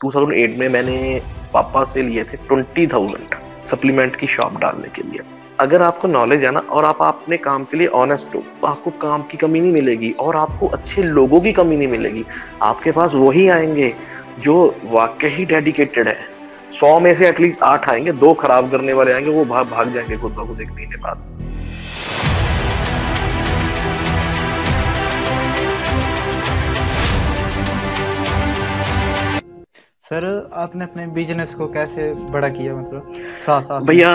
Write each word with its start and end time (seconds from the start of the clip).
2008 0.00 0.58
में 0.58 0.68
मैंने 0.68 1.20
पापा 1.52 1.82
से 1.84 2.02
लिए 2.02 2.24
थे 2.24 2.36
ट्वेंटी 2.48 2.86
थाउज़ेंड 2.86 3.34
सप्लीमेंट 3.70 4.16
की 4.16 4.26
शॉप 4.26 4.58
डालने 4.60 4.88
के 4.88 5.02
लिए। 5.02 5.20
अगर 5.60 5.82
आपको 5.82 6.08
नॉलेज 6.08 6.44
है 6.44 6.50
ना, 6.50 6.60
और 6.60 6.84
आप 6.84 6.98
अपने 7.02 7.36
काम 7.36 7.64
के 7.64 7.76
लिए 7.76 7.86
ऑनेस्ट 7.86 8.34
हो 8.34 8.42
तो 8.60 8.66
आपको 8.66 8.90
काम 9.00 9.22
की 9.22 9.36
कमी 9.36 9.60
नहीं 9.60 9.72
मिलेगी, 9.72 10.10
और 10.10 10.36
आपको 10.36 10.66
अच्छे 10.68 11.02
लोगों 11.02 11.40
की 11.40 11.52
कमी 11.52 11.76
नहीं 11.76 11.88
मिलेगी। 11.88 12.24
आपके 12.62 12.92
पास 12.92 13.14
वही 13.14 13.48
आएँगे 13.48 13.92
जो 14.40 14.74
वाकई 14.84 15.44
डेडिकेटेड 15.44 16.08
है। 16.08 16.18
सौ 16.80 16.98
में 17.00 17.14
से 17.14 17.28
एटलीस्ट 17.28 17.62
आठ 17.62 17.88
आएँगे, 17.88 18.12
दो 18.14 18.32
खराब 18.34 18.70
करने 18.70 18.92
वाले 18.92 19.12
आएँगे, 19.12 19.30
वो 19.30 19.44
भाग 19.46 19.66
भाग 19.70 19.92
जाएँगे 19.94 20.16
खुद 20.16 20.32
ब 20.32 20.46
खुद 20.48 20.60
एक 20.60 20.70
महीने 20.70 20.96
बाद। 20.96 22.27
सर, 30.10 30.50
आपने 30.54 30.84
अपने 30.84 31.06
बिज़नेस 31.06 31.54
को 31.54 31.66
कैसे 31.68 32.12
बड़ा 32.32 32.48
किया 32.48 32.74
मतलब? 32.76 33.14
साथ 33.46 33.62
साथ 33.62 33.80
भैया 33.86 34.12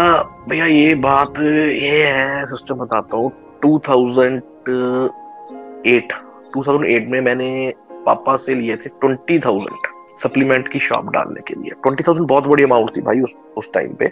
भैया, 0.49 0.65
ये 0.65 0.95
बात, 0.95 1.39
ये 1.39 2.03
है 2.05 2.45
सिस्टम 2.45 2.75
बताता 2.75 3.17
हूँ। 3.17 3.31
2008 3.65 6.13
2008 6.55 7.07
में 7.09 7.19
मैंने 7.21 7.73
पापा 8.05 8.35
से 8.37 8.55
लिए 8.55 8.77
थे 8.77 8.89
ट्वेंटी 8.91 9.39
थाउज़ेंड 9.39 9.87
सप्लीमेंट 10.23 10.67
की 10.67 10.79
शॉप 10.79 11.05
डालने 11.13 11.41
के 11.47 11.53
लिए। 11.61 11.71
ट्वेंटी 11.73 12.03
थाउज़ेंड 12.03 12.27
बहुत 12.27 12.47
बड़ी 12.47 12.63
अमाउंट 12.63 12.97
थी 12.97 13.01
भाई 13.01 13.21
उस 13.21 13.33
उस 13.57 13.69
टाइम 13.73 13.93
पे। 13.93 14.05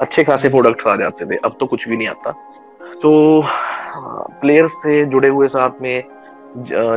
अच्छे 0.00 0.24
खासे 0.24 0.48
प्रोडक्ट्स 0.48 0.86
आ 0.86 0.96
जाते 0.96 1.26
थे, 1.26 1.36
अब 1.36 1.56
तो 1.60 1.66
कुछ 1.66 1.88
भी 1.88 1.96
नहीं 1.96 2.08
आता। 2.08 2.30
तो 3.02 3.44
प्लेयर्स 4.40 4.72
थे 4.84 5.04
जुड़े 5.06 5.28
हुए 5.28 5.48
साथ 5.48 5.70
में 5.82 6.04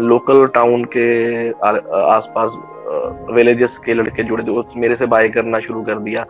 लोकल 0.03 0.47
टाउन 0.55 0.83
के 0.95 1.49
आसपास 2.07 2.57
विलेजेस 3.33 3.77
के 3.77 3.93
लड़के 3.93 4.23
जुड़े 4.23 4.43
जो 4.43 4.63
मेरे 4.77 4.95
से 4.95 5.05
बाय 5.05 5.29
करना 5.29 5.59
शुरू 5.59 5.81
कर 5.83 5.99
दिया। 5.99 6.25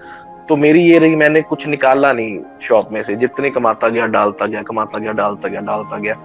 तो 0.49 0.55
मेरी 0.55 0.81
ये 0.81 0.97
रही 0.99 1.15
मैंने 1.15 1.41
कुछ 1.41 1.67
निकाला 1.67 2.11
नहीं 2.13 2.39
शॉप 2.61 2.91
में 2.91 3.01
से। 3.03 3.15
जितने 3.15 3.49
कमाता 3.49 3.89
गया 3.89 4.05
डालता 4.05 4.45
गया 4.45 4.61
कमाता 4.61 4.97
गया 4.97 5.11
डालता 5.11 5.47
गया 5.47 5.61
डालता 5.61 5.97
गया। 5.97 6.15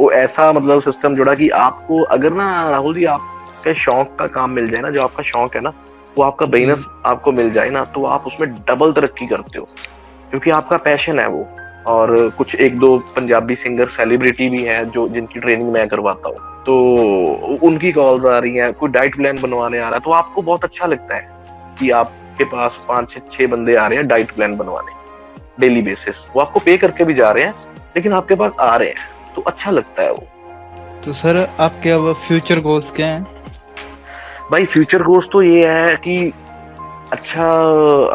वो 0.00 0.10
ऐसा 0.12 0.52
मतलब 0.52 0.80
सिस्टम 0.80 1.16
जुड़ा 1.16 1.34
कि 1.34 1.48
आपको 1.48 2.02
अगर 2.02 2.32
ना 2.32 2.70
राहुल 2.70 2.94
जी 2.94 3.04
आपके 3.04 3.74
शौक 3.74 4.16
का 4.18 4.26
काम 4.26 4.50
मिल 4.50 4.68
जाए 4.70 4.80
ना 4.80 4.90
जो 4.90 5.02
आपका 5.02 5.22
शौक 5.22 5.54
है 5.56 5.60
ना 5.60 5.72
वो 6.18 6.24
आपका 6.24 6.46
बिज़नेस 6.46 6.84
आपको 7.06 7.32
मिल 7.32 7.50
जाए 7.50 7.70
ना 7.70 7.84
तो 7.84 8.04
आप 8.04 8.26
उसमें 8.26 8.52
डबल 8.68 8.92
तरक्की 8.92 9.26
करते 9.26 9.58
हो। 9.58 9.68
क्योंकि 10.30 10.50
आपका 10.50 10.76
पैशन 10.76 11.18
है 11.18 11.26
वो। 11.28 11.46
और 11.86 12.28
कुछ 12.38 12.54
एक 12.54 12.78
दो 12.78 12.96
पंजाबी 13.16 13.54
सिंगर 13.54 13.86
सेलिब्रिटी 13.88 14.48
भी 14.48 14.62
हैं 14.64 14.84
जो 14.90 15.08
जिनकी 15.08 15.40
ट्रेनिंग 15.40 15.72
मैं 15.72 15.86
करवाता 15.88 16.28
हूँ। 16.28 16.50
तो 16.66 16.74
उनकी 17.62 17.92
कॉल्स 17.92 18.24
आ 18.24 18.38
रही 18.38 18.56
हैं 18.56 18.72
कोई 18.72 18.90
डाइट 18.90 19.16
प्लान 19.16 19.40
बनवाने 19.42 19.78
आ 19.78 19.88
रहा 19.88 19.94
है 19.94 20.00
तो 20.00 20.10
आपको 20.12 20.42
बहुत 20.42 20.64
अच्छा 20.64 20.86
लगता 20.86 21.16
है 21.16 21.28
कि 21.78 21.90
आपके 21.90 22.44
पास 22.44 22.78
पाँच 22.88 23.10
छह 23.10 23.20
छह 23.32 23.46
बंदे 23.46 23.74
आ 23.74 23.86
रहे 23.86 23.98
हैं 23.98 24.06
डाइट 24.08 24.30
प्लान 24.32 24.56
बनवाने 24.56 24.92
डेली 25.60 25.82
बेसिस 25.82 26.24
वो 26.36 26.40
आपको 26.40 26.60
पे 26.60 26.76
करके 26.76 27.04
भी 27.04 27.14
जा 27.14 27.30
रहे 27.30 27.44
हैं 27.44 27.54
लेकिन 27.96 28.12
आपके 28.12 28.34
पास 28.34 28.52
आ 28.60 28.76
रहे 28.76 28.88
हैं 28.88 29.34
तो 29.34 29.42
अच्छा 29.42 29.70
लगता 29.70 30.02
है 30.02 30.12
वो। 30.12 30.26
तो 31.06 31.12
सर 31.12 31.36
आपके 31.60 31.90
अब 31.90 32.12
फ्यूचर 32.28 32.60
गोल्स 32.60 32.90
क्या 32.96 33.06
हैं? 33.06 33.26
भाई 34.50 34.64
फ्यूचर 34.66 35.02
गोल्स 35.02 35.26
तो 35.32 35.42
ये 35.42 35.66
है 35.68 35.96
कि 35.96 36.32
अच्छा 37.12 37.48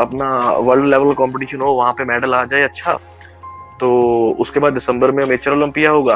अपना 0.01 0.29
वर्ल्ड 0.59 0.85
लेवल 0.85 1.13
कंपटीशन 1.13 1.61
हो 1.61 1.71
वहाँ 1.73 1.93
पे 1.93 2.03
मेडल 2.05 2.33
आ 2.33 2.43
जाए 2.45 2.61
अच्छा। 2.61 2.97
तो 3.79 3.89
उसके 4.39 4.59
बाद 4.59 4.73
दिसंबर 4.73 5.11
में 5.11 5.23
मेचर 5.25 5.51
ओलंपिया 5.51 5.91
होगा। 5.91 6.15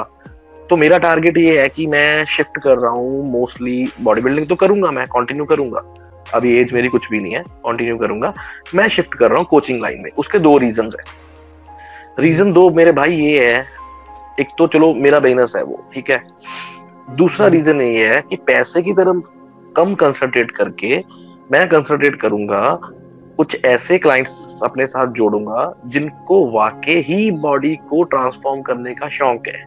तो 0.70 0.76
मेरा 0.78 0.98
टारगेट 0.98 1.38
ये 1.38 1.60
है 1.62 1.68
कि 1.70 1.86
मैं 1.88 2.26
शिफ्ट 2.28 2.58
कर 2.64 2.78
रहा 2.78 2.92
हूँ 2.92 3.32
मोस्टली 3.32 3.86
बॉडी 4.02 4.22
बिल्डिंग 4.22 4.48
तो 4.48 4.56
करूँगा 4.56 4.92
मैं 4.92 5.06
कंटिन्यू 5.08 5.46
करूँगा। 5.46 5.84
अभी 6.34 6.56
एज 6.60 6.74
मेरी 6.74 6.88
कुछ 6.88 7.10
भी 7.12 7.20
नहीं 7.20 7.34
है 7.34 7.44
कंटिन्यू 7.66 7.98
करूँगा। 7.98 8.34
मैं 8.76 8.88
शिफ्ट 8.90 9.14
कर 9.14 9.30
रहा 9.30 9.38
हूँ 9.38 9.48
कोचिंग 9.48 9.82
लाइन 9.82 10.02
में 10.02 10.10
उसके 10.18 10.40
दो 10.40 10.58
रीजन 10.58 10.92
है। 10.92 11.04
रीजन 12.20 12.54
दो 12.54 12.70
मेरे 12.70 12.92
भाई 12.92 13.16
ये 13.16 13.46
है 13.48 13.66
एक 14.40 14.48
तो 14.58 14.68
चलो 14.68 14.94
मेरा 14.96 15.20
बिज़नेस 15.20 15.54
है 15.56 15.64
वो 15.64 15.84
ठीक 15.94 16.10
है? 16.10 16.24
दूसरा 17.16 17.48
रीजन 17.48 17.82
ये 17.82 18.08
है 18.08 18.22
कि 18.22 18.36
पैसे 18.48 18.82
की 18.82 18.94
तरफ़ 18.94 19.30
कम 19.76 19.94
कंसंट्रेट 19.96 20.52
करके 20.52 20.98
मैं 21.52 21.68
कंसंट्रेट 21.70 22.16
करूँगा 22.16 22.60
कुछ 23.38 23.58
ऐसे 23.66 23.98
क्लाइंट्स 23.98 24.60
अपने 24.64 24.86
साथ 24.86 25.08
जोड़ूँगा 25.08 25.74
जिनको 25.86 26.46
वाकई 26.52 27.00
ही 27.02 27.32
बॉडी 27.32 27.76
को 27.90 28.04
ट्रांसफॉर्म 28.04 28.62
करने 28.62 28.94
का 28.94 29.08
शौक 29.08 29.48
है। 29.48 29.64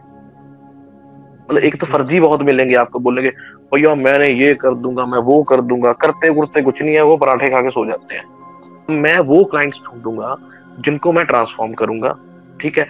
मतलब 1.49 1.63
एक 1.63 1.79
तो 1.79 1.85
फर्जी 1.85 2.19
बहुत 2.19 2.41
मिलेंगे 2.41 2.75
आपको, 2.75 2.99
बोलेंगे, 2.99 3.29
भैया, 3.73 3.95
मैंने 3.95 4.29
ये 4.29 4.53
कर 4.55 4.75
दूँगा, 4.75 5.05
मैं 5.05 5.19
वो 5.19 5.41
कर 5.43 5.61
दूँगा। 5.61 5.93
करते 5.93 6.29
कुरते 6.29 6.61
कुछ 6.61 6.81
नहीं 6.81 6.95
है, 6.95 7.01
वो 7.01 7.17
पराठे 7.17 7.49
खा 7.49 7.61
के 7.61 7.69
सो 7.69 7.85
जाते 7.85 8.15
हैं। 8.15 8.97
मैं 9.01 9.19
वो 9.19 9.43
क्लाइंट्स 9.43 9.81
ढूंढूँगा 9.85 10.35
जिनको 10.79 11.11
मैं 11.11 11.25
ट्रांसफॉर्म 11.25 11.73
करूँगा, 11.73 12.15
ठीक 12.61 12.77
है? 12.77 12.87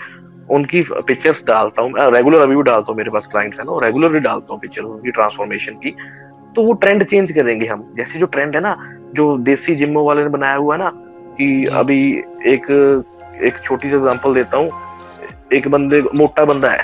उनकी 0.51 0.81
पिक्चर्स 0.81 1.43
डालता 1.45 1.81
हूँ 1.81 1.93
रेगुलर 2.13 2.39
अभी 2.39 2.55
भी 2.55 2.63
डालता 2.63 2.91
हूँ 2.91 2.97
मेरे 2.97 3.11
पास 3.11 3.27
क्लाइंट्स 3.27 3.59
है 3.59 3.65
ना 3.65 3.79
रेगुलर 3.85 4.09
भी 4.09 4.19
डालता 4.19 4.53
हूँ 4.53 4.61
पिक्चर 4.61 4.81
उनकी 4.81 5.11
ट्रांसफॉर्मेशन 5.11 5.73
की। 5.73 5.95
तो 6.55 6.63
वो 6.63 6.73
ट्रेंड 6.73 7.03
चेंज 7.03 7.31
करेंगे 7.31 7.65
हम। 7.65 7.93
जैसे 7.97 8.19
जो 8.19 8.25
ट्रेंड 8.25 8.55
है 8.55 8.61
ना 8.61 8.75
जो 9.15 9.37
देसी 9.39 9.75
जिम्मो 9.75 10.03
वाले 10.03 10.23
ने 10.23 10.29
बनाया 10.29 10.55
हुआ 10.55 10.75
है 10.75 10.79
ना 10.79 10.91
कि 11.37 11.65
अभी 11.73 11.99
एक 12.45 12.65
एक 13.43 13.57
छोटी 13.63 13.89
सी 13.89 13.95
एग्जांपल 13.95 14.33
देता 14.33 14.57
हूँ। 14.57 14.69
एक 15.53 15.67
बंदे 15.67 16.01
मोटा 16.15 16.45
बंदा 16.45 16.69
है। 16.69 16.83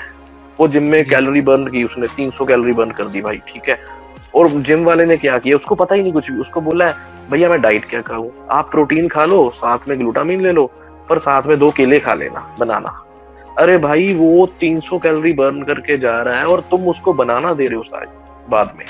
वो 0.60 0.68
जिम 0.68 0.82
में 0.90 1.04
कैलोरी 1.04 1.40
बर्न 1.40 1.66
की 1.66 1.84
उसने 1.84 2.06
300 2.16 2.44
कैलोरी 2.46 2.72
बर्न 2.72 2.90
कर 2.90 3.04
दी 3.04 3.20
भाई 3.20 3.36
ठीक 3.48 3.68
है? 3.68 3.78
और 4.34 4.48
जिम 4.48 4.84
वाले 4.84 5.04
ने 5.04 5.16
क्या 5.16 5.38
किया? 5.38 5.56
उसको 5.56 5.74
पता 5.74 5.94
ही 5.94 6.02
नहीं 6.02 6.12
कुछ 6.12 6.30
भी। 6.30 6.40
उसको 6.40 6.60
बोला 6.60 6.86
है 6.86 6.94
भैया 7.30 7.48
मैं 7.48 7.60
डाइट 7.60 7.84
क्या 7.84 8.00
करूँ? 8.00 8.30
आप 8.50 8.70
प्रोटीन 8.70 9.08
खा 9.08 9.24
लो 9.24 9.48
साथ 9.54 9.88
में 9.88 9.98
ग्लूटामिन 9.98 10.42
ले 10.42 10.52
लो 10.52 10.66
पर 11.08 11.18
साथ 11.18 11.46
में 11.46 11.58
दो 11.58 11.70
केले 11.70 11.98
खा 12.00 12.14
लेना 12.14 12.56
बनाना। 12.60 12.98
अरे 13.58 13.76
भाई 13.78 14.12
वो 14.14 14.46
300 14.60 14.98
कैलोरी 14.98 15.32
बर्न 15.32 15.62
करके 15.62 15.98
जा 15.98 16.14
रहा 16.16 16.38
है 16.38 16.46
और 16.46 16.60
तुम 16.70 16.88
उसको 16.88 17.12
बनाना 17.12 17.52
दे 17.54 17.66
रहे 17.66 17.76
हो 17.76 18.06
बाद 18.50 18.74
में। 18.78 18.84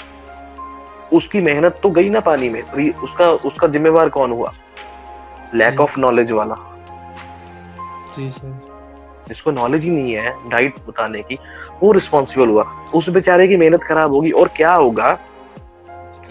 उसकी 1.13 1.41
मेहनत 1.41 1.79
तो 1.83 1.91
गई 1.91 2.11
ना 2.11 2.21
पानी 2.21 2.49
में 2.49 2.63
उसका 2.93 3.31
उसका 3.47 3.67
जिम्मेवार 3.67 4.09
कौन 4.09 4.33
हुआ? 4.33 4.53
लैक 5.55 5.81
ऑफ़ 5.81 5.99
नॉलेज 6.01 6.33
वाला। 6.33 6.57
जिसको 9.29 9.51
नॉलेज 9.51 9.83
ही 9.85 9.91
नहीं 9.91 10.13
है 10.13 10.35
डाइट 10.49 10.75
बताने 10.89 11.23
की। 11.23 11.39
वो 11.83 11.93
रिस्पॉन्सिबल 11.93 12.49
हुआ। 12.49 12.63
उस 12.95 13.09
बेचारे 13.09 13.49
की 13.49 13.57
मेहनत 13.57 13.83
खराब 13.83 14.13
होगी 14.13 14.31
और 14.31 14.49
क्या 14.57 14.73
होगा? 14.75 15.19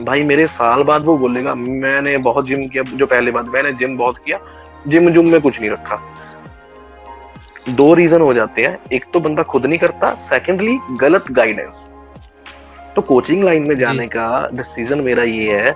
भाई 0.02 0.24
मेरे 0.24 0.48
साल 0.48 0.84
बाद 0.84 1.06
वो 1.06 1.18
बोलेगा 1.18 1.54
मैंने 1.56 2.18
बहुत 2.20 2.48
जिम 2.48 2.68
किया 2.68 2.84
जो 2.84 3.06
पहले 3.06 3.32
बात 3.32 3.46
मैंने 3.46 3.72
जिम 3.74 3.98
बहुत 3.98 4.18
किया 4.18 4.40
जिम 4.88 5.10
जुम 5.10 5.30
में 5.30 5.42
कुछ 5.42 5.60
नहीं 5.62 5.70
रखा। 5.70 6.00
दो 7.70 7.94
रीजन 7.94 8.22
हो 8.22 8.34
जाते 8.34 8.66
हैं। 8.66 8.78
एक 8.94 9.06
तो 9.14 9.20
बंदा 9.20 9.44
खुद 9.44 9.66
नहीं 9.66 9.80
करता 9.80 10.14
सेकेंडली 10.30 10.78
गलत 10.92 11.32
गाइडेंस 11.32 11.88
तो 12.96 13.02
कोचिंग 13.02 13.44
लाइन 13.44 13.68
में 13.68 13.78
जाने 13.78 14.08
का 14.08 14.50
डिसीज़न 14.54 15.02
मेरा 15.02 15.24
ये 15.24 15.60
है 15.60 15.74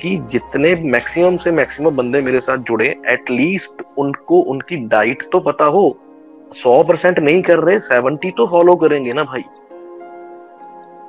कि 0.00 0.16
जितने 0.32 0.74
मैक्सिमम 0.84 1.36
से 1.36 1.50
मैक्सिमम 1.50 1.96
बंदे 1.96 2.20
मेरे 2.20 2.40
साथ 2.40 2.58
जुड़े 2.58 2.86
एटलीस्ट 3.06 3.82
उनको 3.98 4.40
उनकी 4.40 4.76
डाइट 4.86 5.22
तो 5.32 5.40
पता 5.40 5.64
हो। 5.64 5.84
सौ 6.52 6.82
परसेंट 6.82 7.18
नहीं 7.18 7.42
कर 7.42 7.58
रहे 7.58 7.78
सेवेंटी 7.80 8.30
तो 8.30 8.46
फॉलो 8.46 8.76
करेंगे 8.76 9.12
ना 9.12 9.24
भाई। 9.24 9.44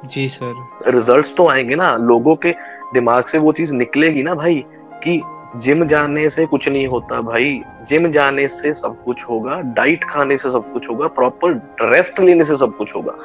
जी 0.05 0.27
सर 0.29 0.91
रिजल्ट्स 0.95 1.33
तो 1.35 1.47
आएँगे 1.47 1.75
ना। 1.75 1.95
लोगों 1.97 2.35
के 2.35 2.51
दिमाग 2.93 3.25
से 3.25 3.37
वो 3.37 3.51
चीज़ 3.51 3.73
निकलेगी 3.73 4.23
ना 4.23 4.35
भाई 4.35 4.63
कि 5.03 5.21
जिम 5.57 5.85
जाने 5.87 6.29
से 6.29 6.45
कुछ 6.45 6.67
नहीं 6.69 6.87
होता 6.87 7.21
भाई। 7.21 7.61
जिम 7.89 8.11
जाने 8.11 8.47
से 8.47 8.73
सब 8.73 9.03
कुछ 9.03 9.23
होगा 9.23 9.59
डाइट 9.75 10.03
खाने 10.03 10.37
से 10.37 10.51
सब 10.51 10.71
कुछ 10.73 10.89
होगा 10.89 11.07
प्रॉपर 11.07 11.53
रेस्ट 11.81 12.19
लेने 12.19 12.43
से 12.43 12.57
सब 12.57 12.75
कुछ 12.77 12.95
होगा। 12.95 13.17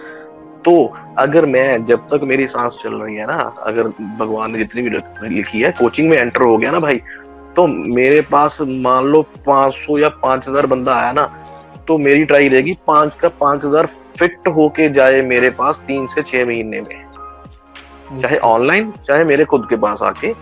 तो 0.64 0.72
अगर 1.18 1.46
मैं, 1.46 1.84
जब 1.86 2.08
तक 2.08 2.20
मेरी 2.24 2.46
सांस 2.46 2.78
चल 2.82 2.94
रही 2.94 3.16
है 3.16 3.26
ना, 3.26 3.36
अगर 3.62 3.88
भगवान 4.18 4.52
ने 4.52 4.58
जितनी 4.58 4.82
भी 4.82 4.90
लिखी 5.28 5.60
है, 5.60 5.70
कोचिंग 5.72 6.08
में 6.10 6.16
एंटर 6.18 6.42
हो 6.42 6.56
गया 6.56 6.70
ना 6.70 6.80
भाई 6.80 7.00
तो 7.56 7.66
मेरे 7.66 8.20
पास 8.22 8.58
मान 8.62 9.06
लो 9.06 9.22
500 9.46 9.98
या 9.98 10.08
5000 10.20 10.66
बंदा 10.66 10.94
आया 10.94 11.12
ना 11.12 11.24
तो 11.88 11.96
मेरी 11.98 12.24
ट्राई 12.24 12.48
रहेगी 12.48 12.76
पाँच 12.86 13.14
का 13.14 13.28
पाँच 13.40 13.64
हज़ार 13.64 13.86
फिट 13.86 14.48
होके 14.48 14.88
जाए 14.90 15.22
मेरे 15.24 15.50
पास 15.52 15.80
तीन 15.86 16.06
से 16.06 16.22
छह 16.22 16.44
महीने 16.46 16.80
में। 16.80 18.20
चाहे 18.20 18.36
ऑनलाइन, 18.38 18.92
चाहे 19.06 19.24
मेरे 19.24 19.44
खुद 19.44 19.66
के 19.70 19.76
पास 19.76 20.02
आके 20.02 20.32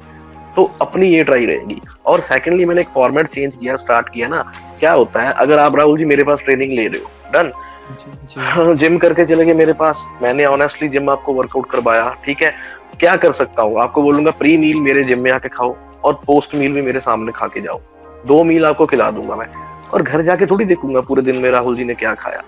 तो 0.56 0.64
अपनी 0.82 1.08
ये 1.08 1.22
ट्राई 1.24 1.46
रहेगी। 1.46 1.80
और 2.06 2.20
सेकेंडली 2.22 2.64
मैंने 2.64 2.80
एक 2.80 2.88
फॉर्मेट 2.88 3.26
चेंज 3.28 3.56
किया 3.56 3.76
स्टार्ट 3.76 4.08
किया 4.08 4.28
ना, 4.28 4.42
क्या 4.80 4.92
होता 4.92 5.22
है, 5.22 5.32
अगर 5.32 5.58
आप 5.58 5.76
राहुल 5.76 5.98
जी 5.98 6.04
मेरे 6.04 6.24
पास 6.24 6.42
ट्रेनिंग 6.44 6.72
ले 6.72 6.86
रहे 6.86 7.00
हो 7.00 7.32
डन 7.32 7.52
जिम 8.76 8.98
करके 8.98 9.24
चले 9.24 9.44
गए 9.44 9.54
मेरे 9.54 9.72
पास। 9.72 10.04
मैंने 10.22 10.44
ऑनेस्टली 10.44 10.88
जिम 10.88 11.10
आपको 11.10 11.32
वर्कआउट 11.32 11.70
करवाया 11.70 12.16
ठीक 12.24 12.42
है? 12.42 12.52
क्या 13.00 13.16
कर 13.16 13.32
सकता 13.32 13.62
हूँ? 13.62 13.80
आपको 13.80 14.02
बोलूँगा 14.02 14.30
प्री 14.30 14.56
मील 14.56 14.80
मेरे 14.80 15.04
जिम 15.04 15.22
में 15.22 15.30
आके 15.30 15.48
खाओ 15.48 15.76
और 16.04 16.14
पोस्ट 16.26 16.54
मील 16.54 16.72
भी 16.72 16.82
मेरे 16.82 17.00
सामने 17.00 17.32
खा 17.32 17.46
के 17.46 17.60
जाओ। 17.60 17.80
दो 18.26 18.44
मील 18.44 18.64
आपको 18.66 18.86
खिला 18.86 19.10
दूँगा 19.10 19.36
मैं। 19.36 19.46
और 19.94 20.02
घर 20.02 20.22
जाके 20.22 20.46
थोड़ी 20.46 20.64
देखूँगा 20.64 21.00
पूरे 21.00 21.22
दिन 21.22 21.36
में 21.36 21.50
राहुल 21.50 21.76
जी 21.76 21.84
ने 21.84 21.94
क्या 21.94 22.14
खाया। 22.14 22.42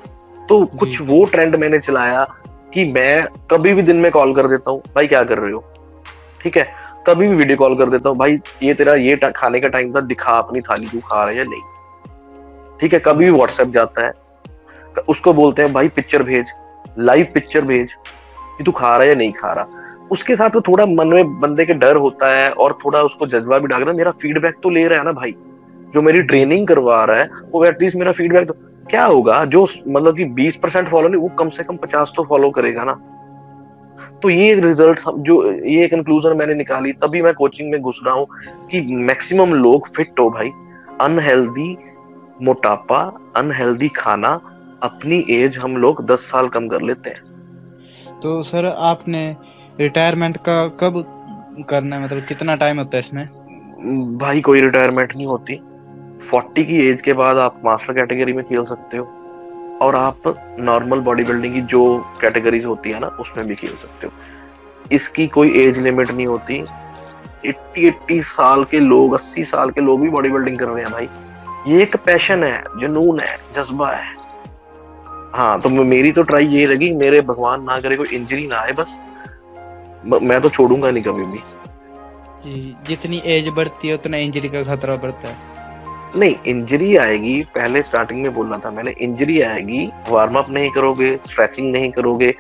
तो 0.48 0.64
कुछ 0.66 1.00
वो 1.00 1.25
ट्रेंड 1.25 1.56
मैंने 1.56 1.78
चलाया 1.78 2.25
कि 2.75 2.84
मैं 2.84 3.26
कभी 3.50 3.72
भी 3.75 3.82
दिन 3.82 3.96
में 3.96 4.12
कॉल 4.12 4.34
कर 4.34 4.48
देता 4.48 4.70
हूँ 4.70 4.82
भाई 4.94 5.06
क्या 5.06 5.22
कर 5.25 5.38
रहे 5.38 5.52
हो? 5.52 5.64
ठीक 6.42 6.56
है? 6.56 6.69
कभी 7.06 7.28
भी 7.28 7.34
वीडियो 7.34 7.56
कॉल 7.56 7.78
कर 7.78 7.90
देता 7.90 8.08
हूँ 8.08 8.19
भाई 8.19 8.38
ये 8.62 8.75
तेरा 8.75 8.94
ये 8.94 9.16
खाने 9.37 9.60
का 9.60 9.69
टाइम 9.69 9.94
था 9.94 10.00
दिखा 10.00 10.32
अपनी 10.32 10.60
थाली 10.60 10.87
तू 10.87 11.00
खा 11.00 11.22
रहा 11.22 11.32
है 11.32 11.38
या 11.38 11.44
नहीं? 11.44 11.62
ठीक 12.81 12.92
है? 12.92 12.98
कभी 12.98 13.25
भी 13.25 13.31
व्हाट्सएप 13.31 13.69
जाता 13.69 14.04
है 14.06 14.12
उसको 15.08 15.32
बोलते 15.32 15.62
हैं, 15.62 15.72
भाई 15.72 15.88
पिक्चर 15.88 16.22
भेज। 16.22 16.46
लाइव 16.98 17.26
पिक्चर 17.34 17.60
भेज 17.60 17.92
कि 18.58 18.64
तू 18.64 18.72
खा 18.72 18.88
रहा 18.88 19.02
है 19.02 19.08
या 19.08 19.14
नहीं 19.14 19.32
खा 19.32 19.52
रहा? 19.52 19.66
उसके 20.10 20.37
साथ 20.37 20.50
तो 20.50 20.60
थोड़ा 20.60 20.87
मन 20.87 21.08
में 21.08 21.40
बंदे 21.40 21.66
के 21.66 21.75
डर 21.75 21.96
होता 21.96 22.37
है 22.37 22.50
और 22.50 22.78
थोड़ा 22.84 23.02
उसको 23.02 23.26
जज्बा 23.26 23.58
भी 23.58 23.66
डालता 23.66 23.92
मेरा 23.92 24.10
फीडबैक 24.10 24.54
तो 24.62 24.70
ले 24.70 24.88
रहा 24.88 24.98
है 24.98 25.04
ना 25.04 25.12
भाई। 25.12 25.34
जो 25.94 26.02
मेरी 26.02 26.22
ट्रेनिंग 26.22 26.66
करवा 26.69 27.04
रहा 27.04 27.20
है, 27.20 27.31
वो 27.52 27.64
एटलीस्ट 27.64 27.96
मेरा 27.96 28.12
फीडबैक 28.12 28.48
तो 28.48 28.54
क्या 28.90 29.04
होगा? 29.04 29.44
जो 29.44 29.69
मतलब 29.88 30.16
कि 30.16 30.25
20 30.25 30.56
परसेंट 30.56 30.88
फॉलो 30.88 31.08
नहीं, 31.08 31.20
वो 31.22 31.28
कम 31.28 31.48
से 31.48 31.64
कम 31.64 31.76
50 31.76 32.12
तो 32.16 32.25
फॉलो 32.25 32.50
करेगा 32.50 32.84
ना। 32.84 32.92
तो 34.22 34.31
ये 34.31 34.54
रिज़ल्ट 34.54 35.00
जो, 35.16 35.52
ये 35.52 35.88
कंक्लूजन 35.88 36.37
मैंने 36.37 36.54
निकाली, 36.54 36.92
तभी 36.92 37.22
मैं 37.22 37.34
कोचिंग 37.34 37.70
में 37.70 37.81
घुस 37.81 38.00
रहा 38.06 38.14
हूँ 38.14 38.26
कि 38.70 38.81
मैक्सिमम 38.81 39.54
लोग 39.54 39.88
फिट 39.88 40.20
हो 40.20 40.31
भाई। 40.31 40.50
अनहेल्दी 41.00 41.76
मोटापा 42.42 43.19
अनहेल्दी 43.37 43.88
खाना 43.88 44.40
अपनी 44.82 45.25
एज 45.31 45.59
हम 45.59 45.77
लोग 45.77 46.05
10 46.06 46.19
साल 46.19 46.49
कम 46.49 46.69
कर 46.69 46.82
लेते 46.82 47.11
हैं। 47.11 48.21
तो 48.21 48.43
सर 48.43 48.67
आपने 48.67 49.37
रिटायरमेंट 49.81 50.37
का 50.37 50.67
कब 50.69 51.05
करना 51.71 51.97
है? 51.97 52.05
मतलब 52.05 52.25
कितना 52.27 52.55
टाइम 52.55 52.79
होता 52.79 52.97
है 52.97 53.00
इसमें? 53.00 53.27
भाई 54.19 54.41
कोई 54.41 54.61
रिटायरमेंट 54.61 55.17
नहीं 55.17 55.27
होती। 55.27 55.61
फोर्टी 56.31 56.65
की 56.65 56.88
एज 56.88 57.03
के 57.03 57.12
बाद 57.12 57.37
आप 57.37 57.61
मास्टर 57.65 57.93
कैटेगरी 57.93 58.32
में 58.32 58.44
खेल 58.44 58.65
सकते 58.65 58.97
हो। 58.97 59.05
और 59.82 59.97
आप 59.97 60.17
नॉर्मल 60.61 61.00
बॉडी 61.00 61.25
बिल्डिंग 61.25 61.55
की 61.55 61.61
जो 61.61 61.83
कैटेगरीज 62.21 62.65
होती 62.65 62.91
है 62.91 63.00
ना 63.00 63.06
उसमें 63.06 63.47
भी 63.47 63.55
खेल 63.55 63.71
सकते 63.71 64.06
हो। 64.06 64.12
इसकी 64.93 65.26
कोई 65.26 65.53
एज 65.59 65.79
लिमिट 65.79 66.11
नहीं 66.11 66.26
होती। 66.26 66.65
एट्टी 67.47 67.87
एट्टी 67.87 68.23
साल 68.23 68.65
के 68.65 68.81
लोग 68.81 69.15
अस्सी 69.15 69.44
साल 69.44 69.71
के 69.71 69.81
लोग 69.81 70.00
भी 70.00 70.09
बॉडी 70.09 70.29
बिल्डिंग 70.29 70.59
कर 70.59 70.69
रहे 70.69 70.85
हैं 70.85 70.93
भाई। 70.93 71.09
ये 71.73 71.83
एक 71.83 71.97
पैशन 71.97 72.44
है 72.44 72.62
जुनून 72.81 73.21
है 73.21 73.37
जज्बा 73.56 73.91
है। 73.91 74.19
हाँ 75.35 75.61
तो 75.61 75.69
मेरी 75.69 76.12
तो 76.12 76.23
ट्राई 76.23 76.47
ये 76.49 76.67
लगी 76.67 76.91
मेरे 76.94 77.21
भगवान 77.23 77.62
ना 77.65 77.81
करे 77.81 77.97
कोई 77.97 78.09
इंजरी 78.12 78.47
ना 78.47 78.56
आए 78.56 78.73
बस। 78.73 78.97
मैं 80.23 80.41
तो 80.41 80.49
छोड़ूँगा 80.49 80.91
नहीं 80.91 81.03
कभी 81.05 81.25
भी। 81.25 81.38
जी 82.44 82.75
जितनी 82.87 83.23
एज 83.27 83.49
बढ़ती 83.56 83.88
है 83.88 83.94
उतना 83.94 84.17
इंजरी 84.17 84.49
का 84.49 84.62
खतरा 84.65 84.94
बढ़ता 84.94 85.29
है। 85.29 85.49
नहीं 86.17 86.35
इंजरी 86.47 86.97
आएगी 86.97 87.41
पहले 87.55 87.82
स्टार्टिंग 87.82 88.23
में 88.23 88.32
बोलना 88.35 88.59
था 88.59 88.71
मैंने 88.71 88.94
इंजरी 89.00 89.41
आएगी 89.41 89.87
वार्म 90.09 90.38
अप 90.38 90.50
नहीं 90.50 90.71
करोगे 90.71 91.17
स्ट्रेचिंग 91.27 91.71
नहीं 91.73 91.91
करोगे 91.93 92.35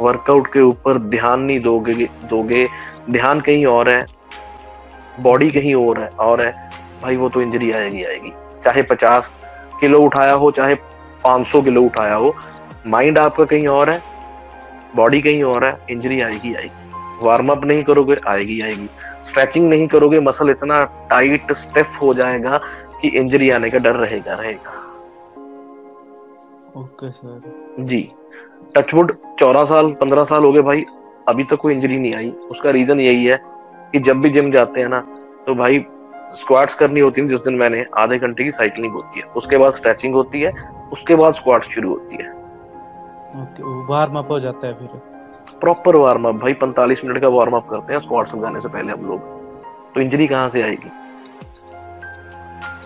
वर्कआउट 0.00 0.52
के 0.52 0.60
ऊपर 0.60 0.98
ध्यान 1.08 1.40
नहीं 1.40 1.60
दोगे 1.60 2.08
दोगे 2.30 2.66
ध्यान 3.10 3.40
कहीं 3.40 3.64
और 3.66 3.88
है 3.88 4.04
बॉडी 5.20 5.50
कहीं 5.50 5.74
और 5.74 6.00
है 6.00 6.08
और 6.20 6.44
है 6.46 6.52
भाई 7.02 7.16
वो 7.16 7.28
तो 7.28 7.42
इंजरी 7.42 7.70
आएगी 7.70 8.04
आएगी। 8.04 8.32
चाहे 8.64 8.82
पचास 8.82 9.30
किलो 9.80 10.00
उठाया 10.02 10.32
हो 10.34 10.50
चाहे 10.50 10.74
पाँच 11.26 11.46
सौ 11.46 11.62
किलो 11.62 11.82
उठाया 11.82 12.14
हो 12.14 12.34
माइंड 12.86 13.18
आपका 13.18 13.44
कहीं 13.44 13.66
और 13.68 13.90
है? 13.90 14.00
बॉडी 14.96 15.20
कहीं 15.20 15.42
और 15.44 15.64
है? 15.64 15.76
इंजरी 15.90 16.20
आएगी 16.20 16.54
आएगी। 16.54 17.24
वार्म 17.26 17.48
अप 17.48 17.64
नहीं 17.64 17.82
करोगे 17.84 18.16
आएगी 18.28 18.60
आएगी। 18.60 18.88
स्ट्रेचिंग 19.26 19.68
नहीं 19.68 19.86
करोगे 19.88 20.20
मसल 20.20 20.50
इतना 20.50 20.82
टाइट 21.10 21.52
स्टेफ 21.54 22.00
हो 22.02 22.12
जाएगा 22.14 22.58
कि 23.00 23.08
इंजरी 23.10 23.50
आने 23.50 23.70
का 23.70 23.78
डर 23.78 23.96
रहेगा 23.96 24.34
रहेगा। 24.34 24.72
ओके 26.76 27.10
सर 27.10 27.74
जी। 27.80 28.08
टचवुड 28.76 29.12
चौदह 29.38 29.64
साल 29.64 29.92
पंद्रह 30.00 30.24
साल 30.24 30.44
हो 30.44 30.52
गए 30.52 30.62
भाई। 30.62 30.84
अभी 31.28 31.44
तक 31.44 31.56
कोई 31.56 31.74
इंजरी 31.74 31.98
नहीं 31.98 32.14
आई। 32.14 32.30
उसका 32.50 32.70
रीजन 32.70 33.00
यही 33.00 33.24
है 33.24 33.40
कि 33.92 33.98
जब 33.98 34.20
भी 34.20 34.30
जिम 34.30 34.50
जाते 34.52 34.80
हैं 34.80 34.88
ना 34.88 35.00
तो 35.46 35.54
भाई 35.54 35.78
स्क्वाट्स 36.34 36.74
करनी 36.74 37.00
होती 37.00 37.20
है 37.20 37.28
जिस 37.28 37.40
दिन 37.40 37.54
मैंने 37.54 37.84
आधे 37.98 38.18
घंटे 38.18 38.44
की 38.44 38.52
साइकिलिंग 38.52 38.92
होती 38.92 39.20
है। 39.20 39.26
उसके 39.36 39.56
बाद 39.56 39.74
स्ट्रेचिंग 39.74 40.14
होती 40.14 40.40
है 40.40 40.52
उसके 40.92 41.14
बाद 41.16 41.34
स्क्वाट्स 41.34 41.68
शुरू 41.68 41.90
होती 41.90 42.16
है। 42.16 42.30
ओके 43.42 43.62
वार्म 43.86 44.18
अप 44.18 44.30
हो 44.30 44.40
जाता 44.40 44.66
है 44.66 44.74
फिर। 44.74 45.00
प्रॉपर 45.60 45.96
वार्म 45.96 46.28
अप 46.28 46.34
भाई 46.34 46.54
45 46.54 47.04
मिनट 47.04 47.18
का 47.18 47.28
वार्म 47.28 47.56
अप 47.56 47.68
करते 47.68 47.94
हैं 47.94 48.00
स्क्वाट्स 48.00 48.34
लगाने 48.34 48.60
से 48.60 48.68
पहले 48.68 48.92
हम 48.92 49.06
लोग। 49.06 49.20
तो 49.94 50.00
इंजरी 50.00 50.26
कहाँ 50.26 50.48
से 50.48 50.62
आएगी? 50.62 50.90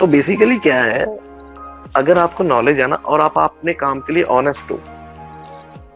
तो 0.00 0.06
बेसिकली 0.06 0.58
क्या 0.58 0.82
है 0.82 1.04
अगर 1.96 2.18
आपको 2.18 2.44
नॉलेज 2.44 2.80
है 2.80 2.86
ना 2.86 2.96
और 2.96 3.20
आप 3.20 3.38
अपने 3.38 3.72
काम 3.72 4.00
के 4.00 4.12
लिए 4.12 4.22
ऑनेस्ट 4.22 4.70
हो 4.70 4.78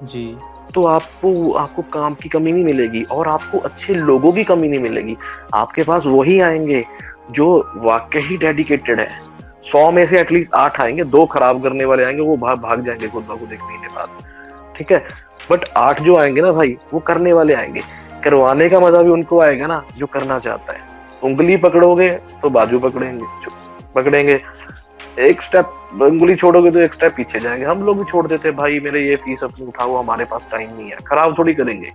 जी। 0.02 0.36
तो 0.74 0.84
आपको 0.86 1.52
आपको 1.52 1.82
काम 1.82 2.14
की 2.14 2.28
कमी 2.28 2.52
नहीं 2.52 2.64
मिलेगी 2.64 3.02
और 3.02 3.28
आपको 3.28 3.58
अच्छे 3.58 3.94
लोगों 3.94 4.32
की 4.32 4.44
कमी 4.44 4.68
नहीं 4.68 4.80
मिलेगी। 4.80 5.16
आपके 5.54 5.82
पास 5.82 6.06
वही 6.06 6.40
आएँगे 6.40 6.84
जो 7.30 7.46
वाकई 7.76 8.36
डेडिकेटेड 8.36 9.00
है 9.00 9.08
सौ 9.64 9.90
में 9.90 10.06
से 10.06 10.20
एटलीस्ट 10.20 10.54
आठ 10.54 10.80
आएँगे 10.80 11.04
दो 11.06 11.24
खराब 11.26 11.62
करने 11.62 11.84
वाले 11.84 12.04
आएँगे 12.04 12.22
वो 12.22 12.36
भाग 12.36 12.58
भाग 12.60 12.84
जाएँगे 12.84 13.08
खुद 13.08 13.26
खुद 13.28 13.52
एक 13.52 13.60
महीने 13.60 13.88
बाद। 13.88 14.22
ठीक 14.76 14.92
है? 14.92 14.98
बट 15.50 15.64
आठ 15.76 16.00
जो 16.02 16.16
आएँगे 16.16 16.40
ना 16.40 16.52
भाई 16.52 16.76
वो 16.92 17.00
करने 17.00 17.32
वाले 17.32 17.54
आएँगे। 17.54 17.80
करवाने 18.24 18.68
का 18.68 18.80
मज़ा 18.80 19.02
भी 19.02 19.10
उनको 19.10 19.40
आएगा 19.40 19.66
ना 19.66 19.82
जो 19.96 20.06
करना 20.06 20.38
चाहता 20.38 20.72
है। 20.72 20.80
उंगली 21.22 21.56
पकड़ोगे 21.56 22.10
तो 22.42 22.50
बाजू 22.50 22.78
पकड़ेंगे 22.78 23.24
पकड़ेंगे। 23.94 24.40
एक 25.20 25.42
स्टेप 25.42 25.98
उंगली 26.02 26.34
छोड़ोगे 26.36 26.70
तो 26.70 26.78
एक 26.78 26.94
स्टेप 26.94 27.12
पीछे 27.16 27.40
जाएँगे। 27.40 27.64
हम 27.64 27.82
लोग 27.82 27.98
भी 27.98 28.04
छोड़ 28.04 28.26
देते 28.26 28.48
हैं 28.48 28.56
भाई 28.56 28.80
मेरे 28.80 29.00
ये 29.00 29.16
फ़ीस 29.16 29.42
अपनी 29.44 29.66
उठाओ 29.66 29.96
हमारे 29.96 30.24
पास 30.24 30.48
टाइम 30.52 30.70
नहीं 30.70 30.90
है। 30.90 30.96
खराब 31.06 31.38
थोड़ी 31.38 31.54
करेंगे। 31.54 31.92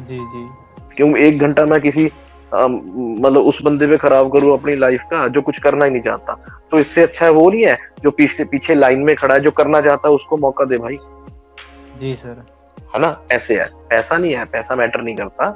जी 0.00 0.18
जी। 0.18 0.48
क्यों? 0.96 1.16
एक 1.16 1.38
घंटा 1.38 1.64
मैं 1.66 1.80
किसी 1.80 2.10
मतलब 2.54 3.42
उस 3.42 3.60
बंदे 3.62 3.86
पे 3.86 3.96
खराब 3.96 4.32
करूँ 4.32 4.52
अपनी 4.52 4.74
लाइफ 4.76 5.02
का 5.10 5.26
जो 5.28 5.42
कुछ 5.42 5.58
करना 5.58 5.84
ही 5.84 5.90
नहीं 5.90 6.02
चाहता। 6.02 6.34
तो 6.70 6.78
इससे 6.78 7.02
अच्छा 7.02 7.24
है 7.26 7.30
वो 7.32 7.50
नहीं 7.50 7.64
है 7.64 7.78
जो 8.04 8.10
पीछे 8.10 8.44
पीछे 8.44 8.74
लाइन 8.74 9.00
में 9.00 9.14
खड़ा 9.16 9.34
है 9.34 9.40
जो 9.40 9.50
करना 9.50 9.80
चाहता 9.80 10.08
है 10.08 10.14
उसको 10.14 10.36
मौका 10.36 10.64
दे 10.64 10.78
भाई। 10.78 10.98
जी 12.00 12.14
सर। 12.14 12.44
है 12.94 13.00
ना? 13.00 13.16
ऐसे 13.32 13.54
है। 13.54 13.66
पैसा 13.90 14.18
नहीं 14.18 14.34
है 14.34 14.44
पैसा 14.44 14.74
मैटर 14.76 15.02
नहीं 15.02 15.16
करता। 15.16 15.50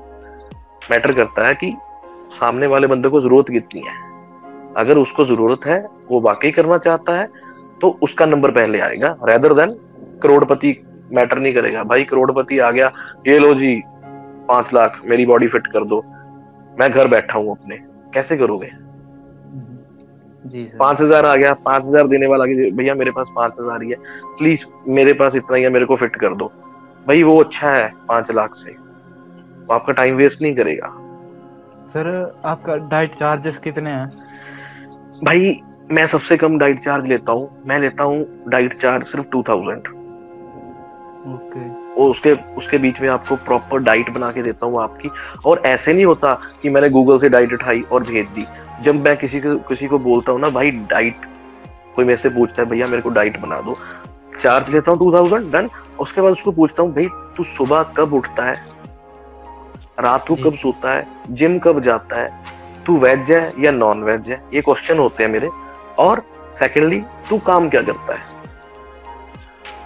मैटर 0.90 1.12
करता 1.12 1.46
है 1.48 1.54
कि 1.54 1.72
सामने 2.38 2.66
वाले 2.66 2.86
बंदे 2.86 3.08
को 3.08 3.20
ज़रूरत 3.20 3.50
कितनी 3.50 3.80
है। 3.80 3.94
अगर 4.76 4.98
उसको 4.98 5.24
ज़रूरत 5.24 5.66
है 5.66 5.78
वो 6.10 6.20
वाकई 6.20 6.50
करना 6.50 6.78
चाहता 6.78 7.18
है 7.18 7.28
तो 7.80 7.88
उसका 8.02 8.26
नंबर 8.26 8.50
पहले 8.50 8.80
आएगा। 8.80 9.16
रेदर 9.24 9.54
देन 9.54 9.78
करोड़पति 10.22 10.76
मैटर 11.12 11.38
नहीं 11.38 11.54
करेगा। 11.54 11.82
भाई 11.84 12.04
करोड़पति 12.04 12.58
आ 12.58 12.70
गया 12.70 12.92
ये 13.26 13.38
लो 13.38 13.54
जी 13.54 13.80
पाँच 14.48 14.72
लाख 14.74 15.00
मेरी 15.04 15.26
बॉडी 15.26 15.48
फिट 15.48 15.66
कर 15.66 15.84
दो। 15.84 16.04
मैं 16.76 16.90
घर 16.90 17.08
बैठा 17.08 17.38
हूँ 17.38 17.50
अपने। 17.52 17.76
कैसे 18.14 18.36
करोगे? 18.36 18.70
पाँच 20.78 21.00
हज़ार 21.00 21.24
आ 21.26 21.34
गया 21.36 21.52
पाँच 21.64 21.84
हज़ार 21.86 22.06
देने 22.08 22.26
वाला 22.26 22.44
भैया 22.44 22.94
मेरे 22.94 23.10
पास 23.10 23.30
पाँच 23.36 23.56
हज़ार 23.60 23.82
ही 23.82 23.90
है। 23.90 23.96
प्लीज़ 24.38 24.64
मेरे 24.88 25.12
पास 25.12 25.34
इतना 25.34 25.56
ही 25.56 25.62
है 25.62 25.68
मेरे 25.70 25.84
को 25.84 25.96
फिट 25.96 26.16
कर 26.16 26.34
दो। 26.34 26.46
भाई 27.06 27.22
वो 27.22 27.38
अच्छा 27.42 27.70
है 27.70 27.92
पाँच 28.08 28.30
लाख 28.30 28.54
से। 28.56 28.70
वो 28.70 29.74
आपका 29.74 29.92
टाइम 29.92 30.16
वेस्ट 30.16 30.42
नहीं 30.42 30.54
करेगा। 30.56 30.88
सर 31.88 32.08
आपका 32.44 32.76
डाइट 32.88 33.14
चार्जेस 33.14 33.58
कितने 33.58 33.90
हैं? 33.90 34.08
भाई 35.24 35.58
मैं 35.92 36.06
सबसे 36.06 36.36
कम 36.36 36.58
डाइट 36.58 36.80
चार्ज 36.80 37.06
लेता 37.06 37.32
हूँ। 37.32 37.48
मैं 37.66 37.78
लेता 37.78 38.04
हूँ 38.04 38.26
डाइट 38.48 38.80
चार्ज 38.80 39.06
सिर्फ़ 39.06 39.26
टू 39.26 39.42
थाउज़ेंड 39.48 39.88
ओके 41.28 41.68
और 41.96 42.10
उसके 42.10 42.32
उसके 42.56 42.78
बीच 42.78 43.00
में 43.00 43.08
आपको 43.08 43.36
प्रॉपर 43.36 43.78
डाइट 43.82 44.10
बना 44.10 44.30
के 44.32 44.42
देता 44.42 44.66
हूँ 44.66 44.82
आपकी। 44.82 45.10
और 45.46 45.62
ऐसे 45.66 45.92
नहीं 45.92 46.04
होता 46.04 46.34
कि 46.62 46.68
मैंने 46.68 46.88
गूगल 46.88 47.18
से 47.18 47.28
डाइट 47.28 47.52
उठाई 47.52 47.80
और 47.82 48.02
भेज 48.02 48.28
दी। 48.28 48.46
जब 48.82 49.04
मैं 49.04 49.16
किसी 49.16 49.40
को 49.40 49.56
किसी 49.68 49.86
को 49.86 49.98
बोलता 49.98 50.32
हूँ 50.32 50.40
ना 50.40 50.48
भाई 50.50 50.70
डाइट 50.90 51.24
कोई 51.96 52.04
मेरे 52.04 52.16
से 52.16 52.28
पूछता 52.28 52.62
है 52.62 52.68
भैया 52.68 52.86
मेरे 52.86 53.02
को 53.02 53.10
डाइट 53.10 53.38
बना 53.40 53.60
दो। 53.60 53.76
चार्ज 54.42 54.68
लेता 54.70 54.90
हूँ 54.90 54.98
टू 54.98 55.12
थाउज़ेंड 55.12 55.50
डन 55.52 55.70
उसके 56.00 56.20
बाद 56.20 56.32
उसको 56.32 56.52
पूछता 56.52 56.82
हूँ 56.82 56.92
भाई 56.94 57.06
तू 57.36 57.44
सुबह 57.46 57.82
कब 57.96 58.14
उठता 58.14 58.44
है? 58.44 58.54
रात 60.00 60.26
को 60.28 60.34
कब 60.36 60.56
सोता 60.56 60.92
है? 60.92 61.06
जिम 61.30 61.58
कब 61.58 61.80
जाता 61.82 62.20
है? 62.22 62.30
तू 62.86 62.96
वेज 62.98 63.30
है 63.30 63.52
या 63.60 63.70
नॉन 63.72 64.02
वेज 64.04 64.28
है? 64.30 64.42
ये 64.54 64.60
क्वेश्चन 64.60 64.98
होते 64.98 65.24
हैं 65.24 65.30
मेरे। 65.30 65.48
और 65.98 66.22
सेकेंडली 66.58 67.02
तू 67.30 67.38
काम 67.38 67.68
क्या 67.68 67.82
करता 67.82 68.14
है? 68.14 68.35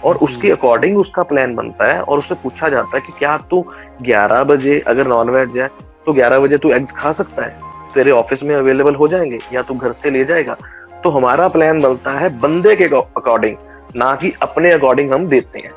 और 0.03 0.17
उसके 0.17 0.51
अकॉर्डिंग 0.51 0.97
उसका 0.97 1.23
प्लान 1.23 1.55
बनता 1.55 1.93
है 1.93 2.01
और 2.01 2.17
उससे 2.17 2.35
पूछा 2.35 2.69
जाता 2.69 2.97
है 2.97 3.01
कि 3.01 3.13
क्या 3.19 3.37
तू 3.49 3.61
11 4.03 4.43
बजे 4.43 4.79
अगर 4.87 5.07
नॉन 5.07 5.29
वेज 5.29 5.57
है 5.57 5.67
तो 6.05 6.13
11 6.13 6.39
बजे 6.39 6.57
तू 6.57 6.71
एग्स 6.71 6.91
खा 6.91 7.11
सकता 7.11 7.45
है। 7.45 7.69
तेरे 7.93 8.11
ऑफ़िस 8.11 8.43
में 8.43 8.55
अवेलेबल 8.55 8.95
हो 8.95 9.07
जाएँगे 9.07 9.39
या 9.53 9.61
तू 9.61 9.73
घर 9.75 9.91
से 9.91 10.09
ले 10.09 10.23
जाएगा। 10.25 10.55
तो 11.03 11.09
हमारा 11.09 11.47
प्लान 11.47 11.81
बनता 11.81 12.11
है 12.11 12.29
बंदे 12.39 12.75
के 12.75 12.85
अकॉर्डिंग 12.85 13.57
ना 13.95 14.13
कि 14.15 14.33
अपने 14.41 14.71
अकॉर्डिंग 14.71 15.11
हम 15.13 15.27
देते 15.27 15.59
हैं। 15.59 15.71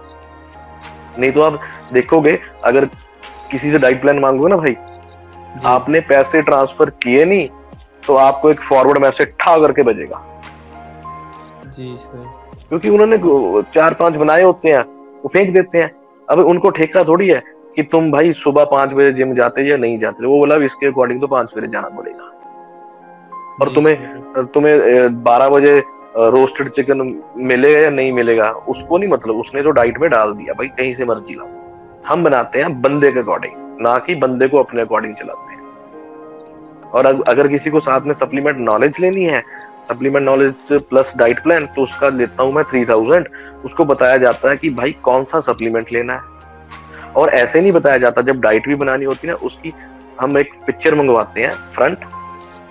नहीं 1.18 1.30
तो 1.32 1.42
आप 1.42 1.60
देखोगे 1.92 2.38
अगर 2.64 2.84
किसी 3.50 3.70
से 3.70 3.78
डाइट 3.78 4.00
प्लान 4.00 4.18
मांगोगे 4.18 4.48
ना 4.48 4.56
भाई 4.56 4.76
आपने 5.66 6.00
पैसे 6.00 6.42
ट्रांसफ़र 6.42 6.90
किए 7.02 7.24
नहीं 7.24 7.48
तो 8.06 8.16
आपको 8.16 8.50
एक 8.50 8.60
फॉरवर्ड 8.60 8.98
मैसेज 8.98 9.34
ठा 9.40 9.56
करके 9.58 9.82
बजेगा। 9.82 10.22
जी 11.66 11.96
सर 12.00 12.43
क्योंकि 12.68 12.88
उन्होंने 12.88 13.18
चार 13.74 13.94
पाँच 13.94 14.14
बनाए 14.16 14.42
होते 14.42 14.68
हैं 14.68 14.82
वो 15.22 15.28
फेंक 15.28 15.52
देते 15.52 15.78
हैं। 15.78 15.90
अब 16.28 16.38
उनको 16.40 16.70
ठेका 16.70 17.04
थोड़ी 17.04 17.28
है 17.28 17.42
कि 17.76 17.82
तुम 17.84 18.10
भाई 18.12 18.32
सुबह 18.34 18.64
पाँच 18.64 18.92
बजे 18.92 19.12
जिम 19.12 19.34
जाते 19.34 19.62
या 19.62 19.76
नहीं 19.76 19.98
जाते 19.98 20.26
वो 20.26 20.38
बोला 20.38 20.56
इसके 20.64 20.86
अकॉर्डिंग 20.86 21.20
तो 21.20 21.26
पाँच 21.28 21.54
बजे 21.56 21.66
जाना 21.68 21.88
पड़ेगा। 21.90 22.30
और 23.60 23.72
तुम्हें 23.74 24.46
तुम्हें 24.54 25.22
बारह 25.24 25.48
बजे 25.48 25.82
रोस्टेड 26.16 26.68
चिकन 26.70 27.00
मिलेगा 27.44 27.80
या 27.80 27.90
नहीं 27.90 28.12
मिलेगा 28.12 28.50
उसको 28.68 28.98
नहीं 28.98 29.10
मतलब 29.10 29.36
उसने 29.36 29.62
तो 29.62 29.70
डाइट 29.72 29.98
में 29.98 30.08
डाल 30.10 30.32
दिया 30.32 30.54
भाई 30.54 30.68
कहीं 30.68 30.94
से 30.94 31.04
मर्ज़ी 31.04 31.34
लाओ। 31.34 31.48
हम 32.06 32.24
बनाते 32.24 32.58
हैं 32.58 32.80
बंदे 32.82 33.10
के 33.12 33.20
अकॉर्डिंग 33.20 33.80
ना 33.80 33.96
कि 33.98 34.14
बंदे 34.16 34.48
को 34.48 34.58
अपने 34.58 34.82
अकॉर्डिंग 34.82 35.14
चलाते 35.14 35.52
हैं। 35.52 35.62
और 36.90 37.06
अगर 37.28 37.48
किसी 37.48 37.70
को 37.70 37.80
साथ 37.80 38.00
में 38.00 38.14
सप्लीमेंट 38.14 38.58
नॉलेज 38.60 39.00
लेनी 39.00 39.24
है 39.24 39.42
supplement 39.84 40.24
knowledge 40.26 40.54
plus 40.90 41.12
diet 41.16 41.42
plan 41.42 41.66
तो 41.66 41.82
उसका 41.82 42.08
लेता 42.08 42.42
हूँ 42.42 42.52
मैं 42.52 42.64
थ्री 42.64 42.84
थाउज़ेंड 42.84 43.28
उसको 43.64 43.84
बताया 43.84 44.16
जाता 44.16 44.50
है 44.50 44.56
कि 44.56 44.70
भाई 44.70 44.92
कौन 45.02 45.24
सा 45.24 45.40
सप्लीमेंट 45.42 45.92
लेना 45.92 46.14
है। 46.14 47.12
और 47.12 47.28
ऐसे 47.30 47.60
नहीं 47.60 47.72
बताया 47.72 47.98
जाता, 47.98 48.22
जब 48.22 48.40
डाइट 48.40 48.68
भी 48.68 48.74
बनानी 48.74 49.04
होती 49.04 49.26
है 49.26 49.32
ना, 49.32 49.38
उसकी 49.38 49.72
हम 50.20 50.38
एक 50.38 50.52
पिक्चर 50.66 50.94
मंगवाते 50.94 51.42
हैं 51.42 51.50
फ्रंट 51.74 52.04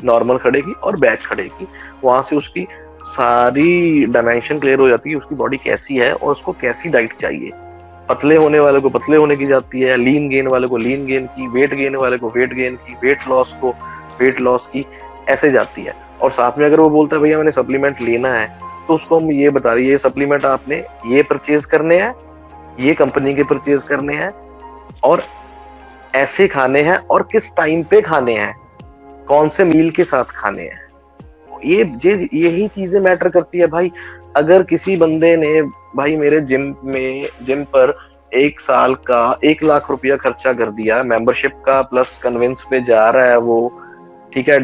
नॉर्मल 0.03 0.37
खड़े 0.37 0.61
की 0.61 0.73
और 0.73 0.99
बैक 0.99 1.21
खड़े 1.21 1.43
की। 1.43 1.67
वहाँ 2.03 2.21
से 2.23 2.35
उसकी 2.35 2.67
सारी 3.07 4.05
डायमेंशन 4.05 4.59
क्लियर 4.59 4.79
हो 4.79 4.87
जाती 4.89 5.09
है 5.09 5.15
उसकी 5.15 5.35
बॉडी 5.35 5.57
कैसी 5.57 5.97
है 5.97 6.13
और 6.13 6.31
उसको 6.31 6.51
कैसी 6.61 6.89
डाइट 6.89 7.13
चाहिए। 7.13 7.51
पतले 8.09 8.35
होने 8.35 8.59
वाले 8.59 8.79
को 8.79 8.89
पतले 8.89 9.17
होने 9.17 9.35
की 9.35 9.45
जाती 9.45 9.81
है 9.81 9.97
लीन 9.97 10.27
गेन 10.29 10.47
वाले 10.47 10.67
को 10.67 10.77
लीन 10.77 11.05
गेन 11.05 11.25
की 11.27 11.47
वेट 11.49 11.73
गेन 11.73 11.95
वाले 11.95 12.17
को 12.17 12.29
वेट 12.29 12.53
गेन 12.53 12.75
की 12.77 12.95
वेट 13.03 13.27
लॉस 13.29 13.53
को 13.61 13.75
वेट 14.19 14.39
लॉस 14.41 14.67
की, 14.67 14.85
ऐसे 15.29 15.51
जाती 15.51 15.83
है। 15.83 15.95
और 16.23 16.31
साथ 16.31 16.57
में 16.57 16.65
अगर 16.65 16.79
वो 16.79 16.89
बोलता 16.89 17.15
है, 17.15 17.21
भैया, 17.21 17.37
मैंने 17.37 17.51
सप्लीमेंट 17.51 18.01
लेना 18.01 18.33
है 18.33 18.47
तो 18.87 18.93
उसको 18.95 19.19
हम 19.19 19.31
ये 19.31 19.49
बता 19.49 19.73
रहे 19.73 19.83
ये 19.83 19.97
सप्लीमेंट 19.97 20.45
आपने 20.45 20.75
ये 21.07 21.23
परचेज 21.23 21.65
करने 21.65 21.99
हैं, 21.99 22.13
ये 22.79 22.93
कंपनी 22.93 23.33
के 23.33 23.43
परचेज 23.43 23.83
करने 23.83 24.15
हैं 24.15 24.31
और 25.03 25.21
ऐसे 26.15 26.47
खाने 26.47 26.81
हैं 26.81 26.97
और 27.07 27.27
किस 27.31 27.55
टाइम 27.57 27.83
पे 27.83 28.01
खाने 28.01 28.33
हैं, 28.35 28.55
कौन 29.27 29.49
से 29.49 29.65
मील 29.65 29.89
के 29.91 30.03
साथ 30.03 30.31
खाने 30.31 30.63
हैं? 30.63 30.81
ये 31.65 31.83
ये, 32.05 32.29
यही 32.33 32.67
चीज़ें 32.67 32.99
मैटर 33.01 33.29
करती 33.29 33.59
है। 33.59 33.67
भाई, 33.67 33.91
अगर 34.35 34.63
किसी 34.63 34.95
बंदे 34.97 35.35
ने, 35.37 35.61
भाई, 35.95 36.15
मेरे 36.15 36.41
जिम 36.41 36.73
में 36.85 37.25
जिम 37.43 37.63
पर 37.75 37.95
एक 38.33 38.59
साल 38.59 38.93
का 39.07 39.39
एक 39.43 39.63
लाख 39.63 39.89
रुपया 39.89 40.15
खर्चा 40.17 40.53
कर 40.53 40.69
दिया 40.71 41.01
मेंबरशिप 41.03 41.61
का 41.65 41.81
प्लस 41.83 42.17
कन्विंस 42.23 42.65
पे 42.69 42.81
जा 42.83 43.09
रहा 43.09 43.25
है 43.25 43.37
वो 43.39 43.57
ठीक 44.33 44.49
है 44.49 44.57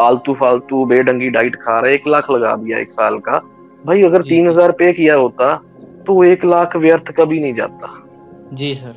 आलतू 0.00 0.34
फालतू 0.34 0.84
बेढंगी 0.86 1.28
डाइट 1.30 1.56
खा 1.56 1.78
रहा 1.78 1.88
है 1.88 1.94
एक 1.94 2.06
लाख 2.08 2.30
लगा 2.30 2.54
दिया 2.56 2.78
एक 2.78 2.90
साल 2.92 3.18
का। 3.20 3.38
भाई 3.84 4.02
अगर 4.02 4.22
तीन 4.24 4.48
हज़ार 4.48 4.72
पे 4.72 4.92
किया 4.92 5.14
होता 5.16 5.54
तो 6.06 6.22
एक 6.24 6.44
लाख 6.44 6.76
व्यर्थ 6.78 7.12
कभी 7.16 7.40
नहीं 7.40 7.54
जाता। 7.54 7.94
जी 8.54 8.74
सर। 8.74 8.94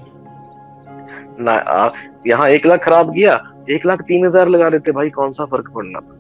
ना 1.40 1.92
यहाँ 2.28 2.50
एक 2.50 2.66
लाख 2.66 2.84
खराब 2.84 3.14
किया 3.14 3.40
एक 3.70 3.86
लाख 3.86 4.02
तीन 4.04 4.26
हज़ार 4.26 4.50
लगा 4.50 4.70
देते 4.70 4.92
भाई 4.92 5.10
कौन 5.12 5.32
सा 5.34 5.46
फ़र्क 5.46 5.72
पड़ना 5.76 6.00
था? 6.00 6.16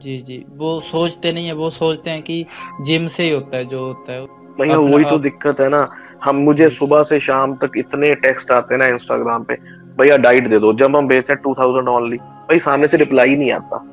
जी 0.00 0.16
जी। 0.22 0.44
वो 0.56 0.80
सोचते 0.82 1.32
नहीं 1.32 1.46
है 1.46 1.52
वो 1.54 1.70
सोचते 1.72 2.10
हैं 2.10 2.22
कि 2.22 2.44
जिम 2.82 3.06
से 3.08 3.22
ही 3.22 3.30
होता 3.30 3.56
है 3.56 3.64
जो 3.66 3.80
होता 3.80 4.12
है। 4.12 4.26
भैया 4.58 4.76
वही 4.78 5.04
तो 5.04 5.18
दिक्कत 5.20 5.60
है 5.60 5.68
ना। 5.68 5.88
हम 6.24 6.36
मुझे 6.42 6.68
सुबह 6.70 7.02
से 7.04 7.18
शाम 7.20 7.54
तक 7.56 7.72
इतने 7.78 8.14
टेक्स्ट 8.22 8.50
आते 8.52 8.74
हैं 8.74 8.78
ना 8.78 8.86
इंस्टाग्राम 8.88 9.44
पे 9.44 9.54
भैया 9.98 10.16
डाइट 10.18 10.48
दे 10.48 10.58
दो 10.58 10.72
जब 10.74 10.96
हम 10.96 11.08
बेचते 11.08 11.32
हैं 11.32 11.42
टू 11.42 11.54
थाउज़ेंड 11.54 11.88
ऑनली 11.88 12.18
भाई 12.48 12.58
सामने 12.58 12.88
से 12.88 12.96
रिप्लाई 12.96 13.36
नहीं 13.36 13.50
आता। 13.52 13.84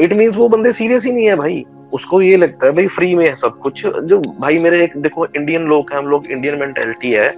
इट 0.00 0.12
मीन्स 0.12 0.36
वो 0.36 0.48
बंदे 0.48 0.72
सीरियस 0.72 1.04
ही 1.04 1.12
नहीं 1.12 1.26
है 1.26 1.34
भाई। 1.36 1.64
उसको 1.92 2.20
ये 2.22 2.36
लगता 2.36 2.66
है 2.66 2.72
भाई 2.72 2.86
फ्री 2.86 3.14
में 3.14 3.26
है 3.26 3.34
सब 3.36 3.58
कुछ। 3.58 3.84
जो 3.86 4.18
भाई 4.40 4.58
मेरे 4.58 4.82
एक 4.84 4.96
देखो 4.96 5.26
इंडियन 5.26 5.66
लोग 5.66 5.90
हैं 5.92 5.98
हम 5.98 6.06
लोग 6.06 6.26
इंडियन 6.26 6.58
मेंटेलिटी 6.58 7.10
है। 7.12 7.34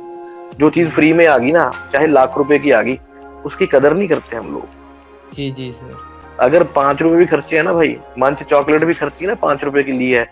जो 0.59 0.71
चीज़ 0.71 0.89
फ्री 0.89 1.13
में 1.13 1.27
आ 1.27 1.37
गई 1.39 1.53
ना 1.53 1.71
चाहे 1.93 2.07
लाख 2.07 2.39
रुपए 2.39 2.59
की 2.59 2.71
आ 2.71 2.81
गई 2.83 2.99
उसकी 3.45 3.67
कदर 3.67 3.95
नहीं 3.95 4.09
करते 4.09 4.37
हम 4.37 4.53
लोग। 4.53 5.35
जी 5.35 5.51
जी 5.51 5.71
सर 5.73 5.97
अगर 6.41 6.63
पाँच 6.75 7.03
रुपए 7.03 7.17
भी 7.17 7.27
खर्चे 7.27 7.57
है 7.57 7.63
ना 7.63 7.73
भाई 7.73 7.97
मंच 8.19 8.43
चॉकलेट 8.43 8.85
भी 8.85 8.93
खर्ची 8.93 9.27
ना 9.27 9.35
पाँच 9.35 9.65
रुपए 9.65 9.83
की 9.83 9.93
ली 9.93 10.11
है 10.11 10.25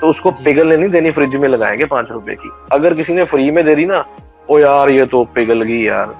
तो 0.00 0.08
उसको। 0.10 0.30
पिघलने 0.30 0.76
नहीं 0.76 0.90
देनी 0.90 1.10
फ्रिज 1.10 1.34
में 1.34 1.48
लगाएँगे 1.48 1.84
पाँच 1.84 2.10
रुपए 2.10 2.34
की। 2.34 2.50
अगर 2.72 2.94
किसी 2.94 3.14
ने 3.14 3.24
फ्री 3.24 3.50
में 3.50 3.64
दे 3.64 3.74
दी 3.74 3.86
ना 3.86 4.04
ओ 4.50 4.58
यार 4.58 4.90
ये 4.90 5.06
तो 5.06 5.24
पिघल 5.34 5.62
गई 5.62 5.80
यार। 5.82 6.14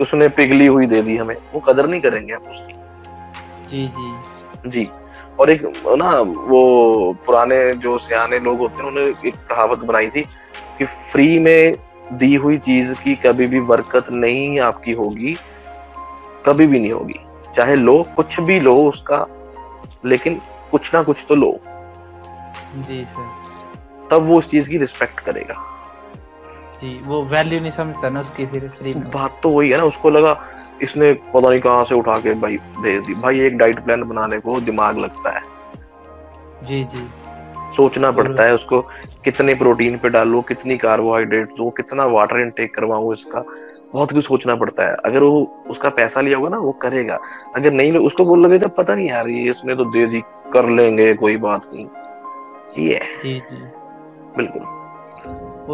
उसने 0.00 0.28
पिघली 0.28 0.66
हुई 0.66 0.86
दे 0.86 1.02
दी 1.02 1.16
हमें। 1.16 1.36
वो 1.54 1.60
कदर 1.60 1.88
नहीं 1.88 2.00
करेंगे 2.00 2.32
आप 2.32 2.48
उसकी। 2.50 2.74
जी 3.70 3.86
जी। 3.88 4.70
जी। 4.70 4.88
और 5.40 5.50
एक 5.50 5.62
ना 5.98 6.10
वो 6.20 7.12
पुराने 7.26 7.58
जो 7.72 7.96
सियाने 7.98 8.38
लोग 8.38 8.58
होते 8.58 8.82
हैं 8.82 8.88
उन्होंने 8.90 9.28
एक 9.28 9.34
कहावत 9.50 9.78
बनाई 9.78 10.10
थी 10.10 10.22
कि 10.78 10.84
फ्री 10.84 11.38
में 11.38 11.76
दी 12.12 12.34
हुई 12.34 12.58
चीज़ 12.58 12.92
की 13.02 13.14
कभी 13.16 13.46
भी 13.46 13.60
बरकत 13.60 14.10
नहीं 14.10 14.58
आपकी 14.60 14.92
होगी 14.92 15.34
कभी 16.46 16.66
भी 16.66 16.78
नहीं 16.80 16.92
होगी। 16.92 17.20
चाहे 17.56 17.74
लो 17.74 18.02
कुछ 18.16 18.40
भी 18.40 18.58
लो 18.60 18.76
उसका 18.84 19.26
लेकिन 20.04 20.40
कुछ 20.70 20.94
ना 20.94 21.02
कुछ 21.02 21.24
तो 21.28 21.34
लो। 21.34 21.50
जी 22.76 23.04
सर। 23.04 24.08
तब 24.10 24.26
वो 24.26 24.38
उस 24.38 24.50
चीज़ 24.50 24.68
की 24.68 24.78
रिस्पेक्ट 24.78 25.20
करेगा। 25.20 25.54
जी 26.74 26.98
वो 27.06 27.22
वैल्यू 27.24 27.60
नहीं 27.60 27.70
समझता 27.70 28.08
ना 28.08 28.20
उसकी 28.20 28.46
फिर 28.46 28.68
फ्री 28.68 28.94
में। 28.94 29.10
बात 29.10 29.40
तो 29.42 29.48
वही 29.48 29.70
है 29.70 29.78
ना 29.78 29.84
उसको 29.84 30.10
लगा 30.10 30.32
इसने 30.82 31.12
पता 31.12 31.48
नहीं 31.50 31.60
कहाँ 31.60 31.84
से 31.84 31.94
उठा 31.94 32.18
के 32.20 32.34
भाई 32.34 32.56
भेज 32.56 33.02
दी। 33.06 33.14
भाई 33.14 33.40
एक 33.40 33.56
डाइट 33.58 33.84
प्लान 33.84 34.02
बनाने 34.02 34.38
को 34.38 34.60
दिमाग 34.60 34.98
लगता 34.98 35.30
है। 35.30 35.42
जी 36.62 36.84
जी। 36.84 37.06
सोचना 37.76 38.10
पड़ता 38.10 38.42
है 38.42 38.54
उसको 38.54 38.80
कितने 39.24 39.54
प्रोटीन 39.54 39.98
पे 39.98 40.08
डालूं 40.08 40.42
कितनी 40.42 40.76
कार्बोहाइड्रेट 40.76 41.54
दूँ 41.56 41.70
कितना 41.70 42.04
वाटर 42.06 42.40
इनटेक 42.40 42.74
करवाऊं 42.74 43.12
इसका। 43.12 43.44
बहुत 43.92 44.12
कुछ 44.12 44.24
सोचना 44.24 44.54
पड़ता 44.54 44.82
है। 44.82 44.94
अगर 45.04 45.22
वो 45.22 45.64
उसका 45.70 45.88
पैसा 45.88 46.20
लिया 46.20 46.36
होगा 46.38 46.48
ना 46.48 46.58
वो 46.58 46.72
करेगा। 46.72 47.18
अगर 47.56 47.72
नहीं 47.72 47.92
उसको 47.98 48.24
बोल 48.24 48.44
लगे 48.46 48.58
जब 48.58 48.74
पता 48.74 48.94
नहीं 48.94 49.08
यार 49.08 49.28
ये 49.28 49.50
इसने 49.50 49.74
तो 49.74 49.84
दे 49.84 50.06
दी 50.06 50.22
कर 50.52 50.68
लेंगे 50.68 51.12
कोई 51.14 51.36
बात 51.36 51.70
नहीं। 51.74 51.86
ये 52.78 52.94
है। 52.94 53.22
जी 53.22 53.38
जी। 53.40 53.62
बिल्कुल। 54.36 54.62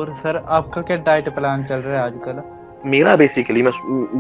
और 0.01 0.15
सर 0.15 0.43
आपका 0.49 0.83
क्या 0.83 0.97
डाइट 0.97 1.29
प्लान 1.29 1.65
चल 1.65 1.77
रहा 1.77 2.01
है 2.01 2.05
आजकल? 2.07 2.43
मेरा 2.87 3.15
बेसिकली 3.17 3.63
मैं 3.63 3.73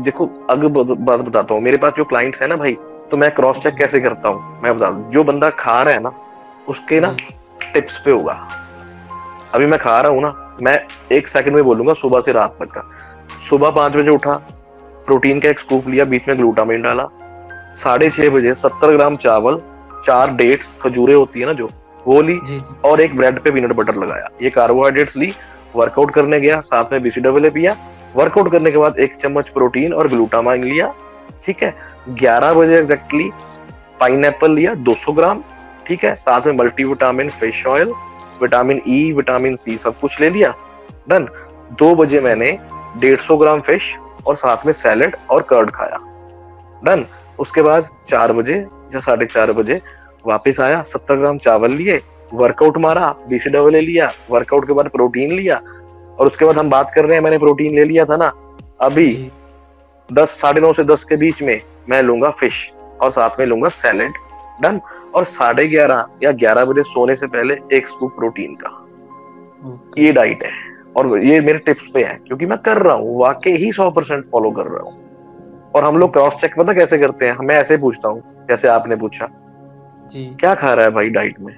देखो 0.04 0.26
अगर 0.50 0.66
बात 0.68 1.20
बताता 1.20 1.54
हूँ। 1.54 1.62
मेरे 1.62 1.76
पास 1.76 1.92
जो 1.96 2.04
क्लाइंट्स 2.04 2.42
है 2.42 2.48
ना 2.48 2.56
भाई 2.56 2.76
तो 3.10 3.16
मैं 3.16 3.30
क्रॉस 3.34 3.58
चेक 3.58 3.74
कैसे 3.74 4.00
करता 4.00 4.28
हूँ? 4.28 4.62
मैं 4.62 4.76
बता 4.78 4.90
जो 5.12 5.24
बंदा 5.24 5.50
खा 5.58 5.82
रहा 5.82 5.94
है 5.94 6.00
ना 6.00 6.12
उसके 6.68 7.00
ना 7.00 7.14
टिप्स 7.74 7.98
पे 8.04 8.10
होगा। 8.10 8.32
अभी 9.54 9.66
मैं 9.66 9.78
खा 9.80 10.00
रहा 10.00 10.12
हूँ 10.12 10.22
ना 10.22 10.56
मैं 10.62 10.78
एक 11.12 11.28
सेकंड 11.28 11.54
में 11.54 11.64
बोलूँगा 11.64 11.92
सुबह 11.94 12.20
से 12.20 12.32
रात 12.32 12.56
तक 12.60 12.70
का। 12.70 12.82
सुबह 13.48 13.70
पाँच 13.70 13.96
बजे 13.96 14.10
उठा 14.10 14.34
प्रोटीन 15.06 15.40
का 15.40 15.48
एक 15.48 15.58
स्कूप 15.58 15.88
लिया 15.88 16.04
बीच 16.04 16.28
में 16.28 16.36
ग्लूटामिन 16.38 16.82
डाला। 16.82 17.08
साढ़े 17.76 18.10
छह 18.10 18.30
बजे 18.30 18.54
सत्तर 18.56 18.96
ग्राम 18.96 19.16
चावल 19.16 19.60
चार 20.06 20.34
डेट्स 20.34 20.74
खजूरे 20.82 21.14
होती 21.14 21.40
है 21.40 21.46
ना 21.46 21.52
जो 21.52 21.68
वो 22.06 22.20
ली 22.22 22.38
जी 22.46 22.58
जी। 22.58 22.74
और 22.84 23.00
एक 23.00 23.16
ब्रेड 23.16 23.40
पे 23.42 23.50
पीनट 23.50 23.72
बटर 23.72 23.94
लगाया। 23.96 24.28
ये 24.42 24.50
कार्बोहाइड्रेट्स 24.50 25.16
ली 25.16 25.32
वर्कआउट 25.76 26.10
करने 26.10 26.40
गया 26.40 26.60
साथ 26.62 26.92
में 26.92 27.02
बीसीडब्ल्यू 27.02 27.50
पिया 27.50 27.74
वर्कआउट 28.16 28.50
करने 28.52 28.70
के 28.70 28.78
बाद 28.78 28.98
एक 28.98 29.14
चम्मच 29.16 29.48
प्रोटीन 29.48 29.92
और 29.92 30.08
ग्लूटामाइन 30.08 30.64
लिया, 30.64 30.92
ठीक 31.46 31.62
है? 31.62 31.74
11 32.20 32.52
बजे 32.54 32.78
एग्जैक्टली 32.78 33.30
पाइन 34.00 34.24
लिया 34.44 34.74
200 34.74 35.12
ग्राम, 35.12 35.42
ठीक 35.86 36.04
है? 36.04 36.14
साथ 36.14 36.46
में 36.46 36.52
multivitamin 36.54 37.28
fish 37.30 37.66
oil 37.66 37.92
vitamin 38.42 38.80
E 38.88 39.12
vitamin 39.12 39.56
C 39.56 39.76
सब 39.78 39.98
कुछ 40.00 40.20
ले 40.20 40.30
लिया। 40.30 40.54
डन 41.08 41.28
दो 41.78 41.94
बजे 41.94 42.20
मैंने 42.20 42.50
150 42.98 43.36
ग्राम 43.38 43.60
फ़िश 43.60 43.94
और 44.26 44.36
साथ 44.36 44.66
में 44.66 44.72
सैलेड 44.72 45.16
और 45.30 45.42
कर्ड 45.42 45.70
खाया। 45.70 45.98
डन 46.84 47.04
उसके 47.38 47.62
बाद 47.62 47.88
चार 48.10 48.32
बजे 48.32 48.54
या 48.94 49.00
साढ़े 49.00 49.26
चार 49.26 49.52
बजे 49.52 49.80
वापस 50.26 50.60
आया, 50.60 50.82
सत्तर 50.82 51.16
ग्राम 51.16 51.38
चावल 51.38 51.72
लिए 51.72 52.00
वर्कआउट 52.32 52.78
मारा 52.78 53.14
बीसीडब्ल्यू 53.28 53.80
लिया 53.80 54.10
वर्कआउट 54.30 54.66
के 54.66 54.72
बाद 54.72 54.88
प्रोटीन 54.88 55.32
लिया 55.32 55.60
और 56.20 56.26
उसके 56.26 56.44
बाद 56.44 56.58
हम 56.58 56.70
बात 56.70 56.90
कर 56.94 57.04
रहे 57.04 57.16
हैं 57.16 57.22
मैंने 57.24 57.38
प्रोटीन 57.38 57.74
ले 57.74 57.84
लिया 57.84 58.04
था 58.04 58.16
ना 58.16 58.32
अभी 58.80 59.30
दस 60.08 60.30
साढ़े 60.40 60.60
नौ 60.60 60.72
से 60.72 60.84
दस 60.84 61.04
के 61.04 61.16
बीच 61.16 61.42
में 61.42 61.60
मैं 61.88 62.02
लूँगा 62.02 62.30
फ़िश 62.30 62.70
और 63.00 63.10
साथ 63.10 63.38
में 63.38 63.46
लूँगा 63.46 63.68
सैलेड 63.68 64.12
डन। 64.62 64.80
और 65.14 65.24
साढ़े 65.24 65.66
ग्यारह 65.68 66.06
या 66.22 66.32
ग्यारह 66.32 66.64
बजे 66.64 66.82
सोने 66.82 67.14
से 67.16 67.26
पहले 67.26 67.56
एक 67.72 67.86
स्कूप 67.88 68.12
प्रोटीन 68.16 68.54
का। 68.54 68.70
ये 69.98 70.10
डाइट 70.12 70.42
है। 70.44 70.50
और 70.96 71.22
ये 71.24 71.40
मेरे 71.40 71.58
टिप्स 71.58 71.88
पे 71.94 72.02
है 72.04 72.14
क्योंकि 72.26 72.46
मैं 72.46 72.58
कर 72.58 72.76
रहा 72.76 72.94
हूँ 72.94 73.18
वाकई 73.20 73.52
ही 73.56 73.72
सौ 73.72 73.90
परसेंट 73.90 74.24
फॉलो 74.26 74.50
कर 74.50 74.66
रहा 74.66 74.82
हूँ। 74.82 75.72
और 75.74 75.84
हम 75.84 75.98
लोग 75.98 76.12
क्रॉस 76.12 76.34
चेक 76.34 76.54
पता 76.58 76.72
कैसे 76.72 76.98
करते 76.98 77.26
हैं? 77.26 77.36
मैं 77.36 77.56
ऐसे 77.56 77.76
पूछता 77.76 78.08
हूँ 78.08 78.22
जैसे 78.48 78.68
आपने 78.68 78.96
पूछा। 78.96 79.28
जी। 80.12 80.24
क्या 80.40 80.54
खा 80.54 80.72
रहा 80.74 80.84
है 80.84 80.90
भाई 80.90 81.08
डाइट 81.08 81.40
में? 81.40 81.54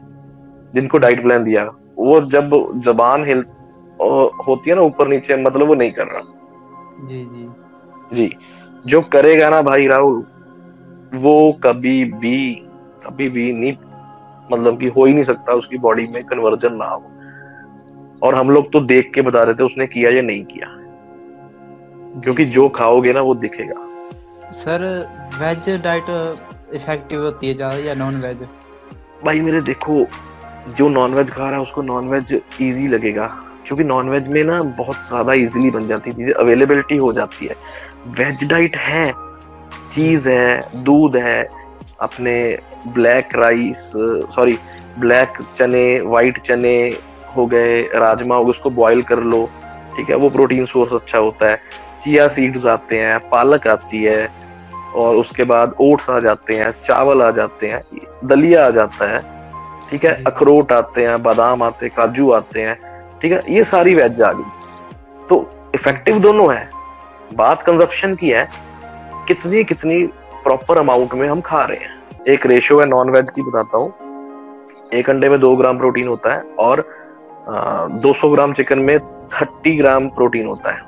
जिनको 0.74 0.98
डाइट 0.98 1.22
प्लान 1.22 1.44
दिया। 1.44 1.64
वो 1.96 2.20
जब 2.30 2.50
जबान 2.84 3.26
हिल 3.26 3.44
होती 4.38 4.70
है 4.70 4.76
ना 4.76 4.82
ऊपर 4.82 5.08
नीचे 5.08 5.36
मतलब 5.36 5.66
वो 5.68 5.74
नहीं 5.74 5.92
कर 5.92 6.06
रहा। 6.06 6.22
जी 7.08 7.24
जी। 7.24 7.48
जी। 8.12 8.36
जो 8.86 9.00
करेगा 9.12 9.48
ना 9.50 9.62
भाई 9.62 9.86
राहुल 9.86 10.24
वो 11.14 11.52
कभी 11.64 12.04
भी 12.04 12.54
कभी 13.06 13.28
भी 13.28 13.52
नहीं 13.52 13.72
मतलब 14.52 14.78
कि 14.80 14.86
हो 14.86 15.04
ही 15.04 15.12
नहीं 15.12 15.24
सकता 15.24 15.52
उसकी 15.54 15.78
बॉडी 15.78 16.06
में 16.06 16.22
कन्वर्जन 16.24 16.74
ना 16.74 16.84
हो। 16.84 17.02
और 18.22 18.34
हम 18.34 18.50
लोग 18.50 18.72
तो 18.72 18.80
देख 18.82 19.10
के 19.14 19.22
बता 19.22 19.42
रहे 19.42 19.54
थे 19.54 19.64
उसने 19.64 19.86
किया 19.86 20.10
या 20.10 20.22
नहीं 20.22 20.44
किया। 20.44 20.68
क्योंकि 22.22 22.44
जो। 22.46 22.68
खाओगे 22.68 23.12
ना 23.12 23.20
वो 23.20 23.34
दिखेगा। 23.34 23.74
सर 24.54 24.84
वेज 25.34 25.68
डाइट 25.82 26.10
इफ़ेक्टिव 26.74 27.22
होती 27.22 27.48
है 27.48 27.54
ज़्यादा 27.54 27.76
या 27.76 27.94
नॉन 27.94 28.16
वेज 28.16 28.46
भाई 29.24 29.40
मेरे 29.40 29.60
देखो 29.62 30.04
जो 30.68 30.88
नॉन 30.88 31.14
वेज 31.14 31.30
खा 31.30 31.42
रहा 31.42 31.56
है 31.56 31.62
उसको 31.62 31.82
नॉन 31.82 32.08
वेज 32.08 32.32
इजी 32.34 32.88
लगेगा। 32.88 33.26
क्योंकि 33.66 33.84
नॉन 33.84 34.08
वेज 34.08 34.28
में 34.28 34.42
ना 34.44 34.60
बहुत 34.78 34.96
ज़्यादा 35.08 35.32
इजीली 35.34 35.70
बन 35.70 35.86
जाती 35.88 36.10
है 36.10 36.16
चीज़ें 36.16 36.32
अवेलेबिलिटी 36.34 36.96
हो 36.96 37.12
जाती 37.12 37.46
है। 37.46 37.56
वेज 38.18 38.44
डाइट 38.50 38.76
है 38.76 39.12
चीज़ 39.94 40.28
है 40.28 40.82
दूध 40.84 41.16
है 41.16 41.42
अपने 42.00 42.36
ब्लैक 42.88 43.34
राइस 43.36 43.92
सॉरी 44.34 44.58
ब्लैक 44.98 45.38
चने 45.58 46.00
वाइट 46.00 46.38
चने 46.46 46.76
हो 47.36 47.46
गए 47.46 47.80
राजमा 47.96 48.36
हो 48.36 48.44
गए 48.44 48.50
उसको 48.50 48.70
बॉईल 48.70 49.02
कर 49.02 49.20
लो 49.24 49.48
ठीक 49.96 50.10
है 50.10 50.16
वो 50.16 50.28
प्रोटीन 50.30 50.66
सोर्स 50.66 50.92
अच्छा 50.92 51.18
होता 51.18 51.50
है। 51.50 51.56
चिया 52.04 52.26
सीड्स 52.28 52.66
आते 52.66 52.98
हैं 52.98 53.18
पालक 53.28 53.66
आती 53.66 54.02
है 54.02 54.28
और 54.94 55.16
उसके 55.16 55.44
बाद 55.44 55.74
ओट्स 55.80 56.08
आ 56.10 56.18
जाते 56.20 56.54
हैं 56.54 56.70
चावल 56.86 57.22
आ 57.22 57.30
जाते 57.30 57.68
हैं 57.68 57.82
दलिया 58.24 58.66
आ 58.66 58.70
जाता 58.70 59.10
है 59.10 59.20
ठीक 59.90 60.04
है 60.04 60.22
अखरोट 60.26 60.72
आते 60.72 61.06
हैं 61.06 61.22
बादाम 61.22 61.62
आते 61.62 61.86
हैं 61.86 61.94
काजू 61.96 62.30
आते 62.30 62.60
हैं 62.60 62.76
ठीक 63.22 63.32
है? 63.32 63.40
ये 63.48 63.64
सारी 63.64 63.94
वेज 63.94 64.20
आ 64.22 64.32
गई। 64.32 65.26
तो 65.28 65.46
इफ़ेक्टिव 65.74 66.18
दोनों 66.20 66.52
है। 66.54 66.68
बात 67.34 67.62
कंजप्शन 67.62 68.14
की 68.14 68.30
है 68.30 68.48
कितनी 69.28 69.62
कितनी 69.64 70.04
प्रॉपर 70.44 70.78
अमाउंट 70.78 71.14
में 71.14 71.28
हम 71.28 71.40
खा 71.40 71.64
रहे 71.64 71.78
हैं। 71.78 72.24
एक 72.28 72.46
रेशियो 72.46 72.78
है 72.80 72.86
नॉन 72.86 73.10
वेज 73.10 73.30
की 73.30 73.42
बताता 73.42 73.78
हूँ। 73.78 73.92
एक 74.92 75.10
अंडे 75.10 75.28
में 75.28 75.38
दो 75.40 75.54
ग्राम 75.56 75.78
प्रोटीन 75.78 76.08
होता 76.08 76.32
है 76.34 76.42
और 76.58 76.84
दो 78.02 78.12
सौ 78.14 78.28
ग्राम 78.28 78.52
चिकन 78.52 78.78
में 78.80 78.98
थर्टी 79.30 79.76
ग्राम 79.76 80.08
प्रोटीन 80.10 80.46
होता 80.46 80.70
है। 80.70 80.80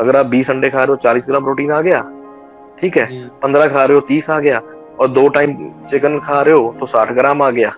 अगर 0.00 0.16
आप 0.16 0.26
बीस 0.26 0.50
अंडे 0.50 0.70
खा 0.70 0.78
रहे 0.78 0.88
हो 0.88 0.96
चालीस 1.02 1.26
ग्राम 1.28 1.44
प्रोटीन 1.44 1.72
आ 1.72 1.80
गया 1.80 2.00
ठीक 2.80 2.96
है? 2.96 3.06
पंद्रह 3.42 3.66
खा 3.68 3.84
रहे 3.84 3.94
हो 3.94 4.00
तीस 4.08 4.30
आ 4.30 4.38
गया 4.40 4.60
और 5.00 5.08
दो 5.08 5.28
टाइम 5.28 5.56
चिकन 5.90 6.18
खा 6.20 6.40
रहे 6.42 6.54
हो 6.54 6.74
तो 6.80 6.86
साठ 6.86 7.12
ग्राम 7.12 7.42
आ 7.42 7.50
गया। 7.50 7.72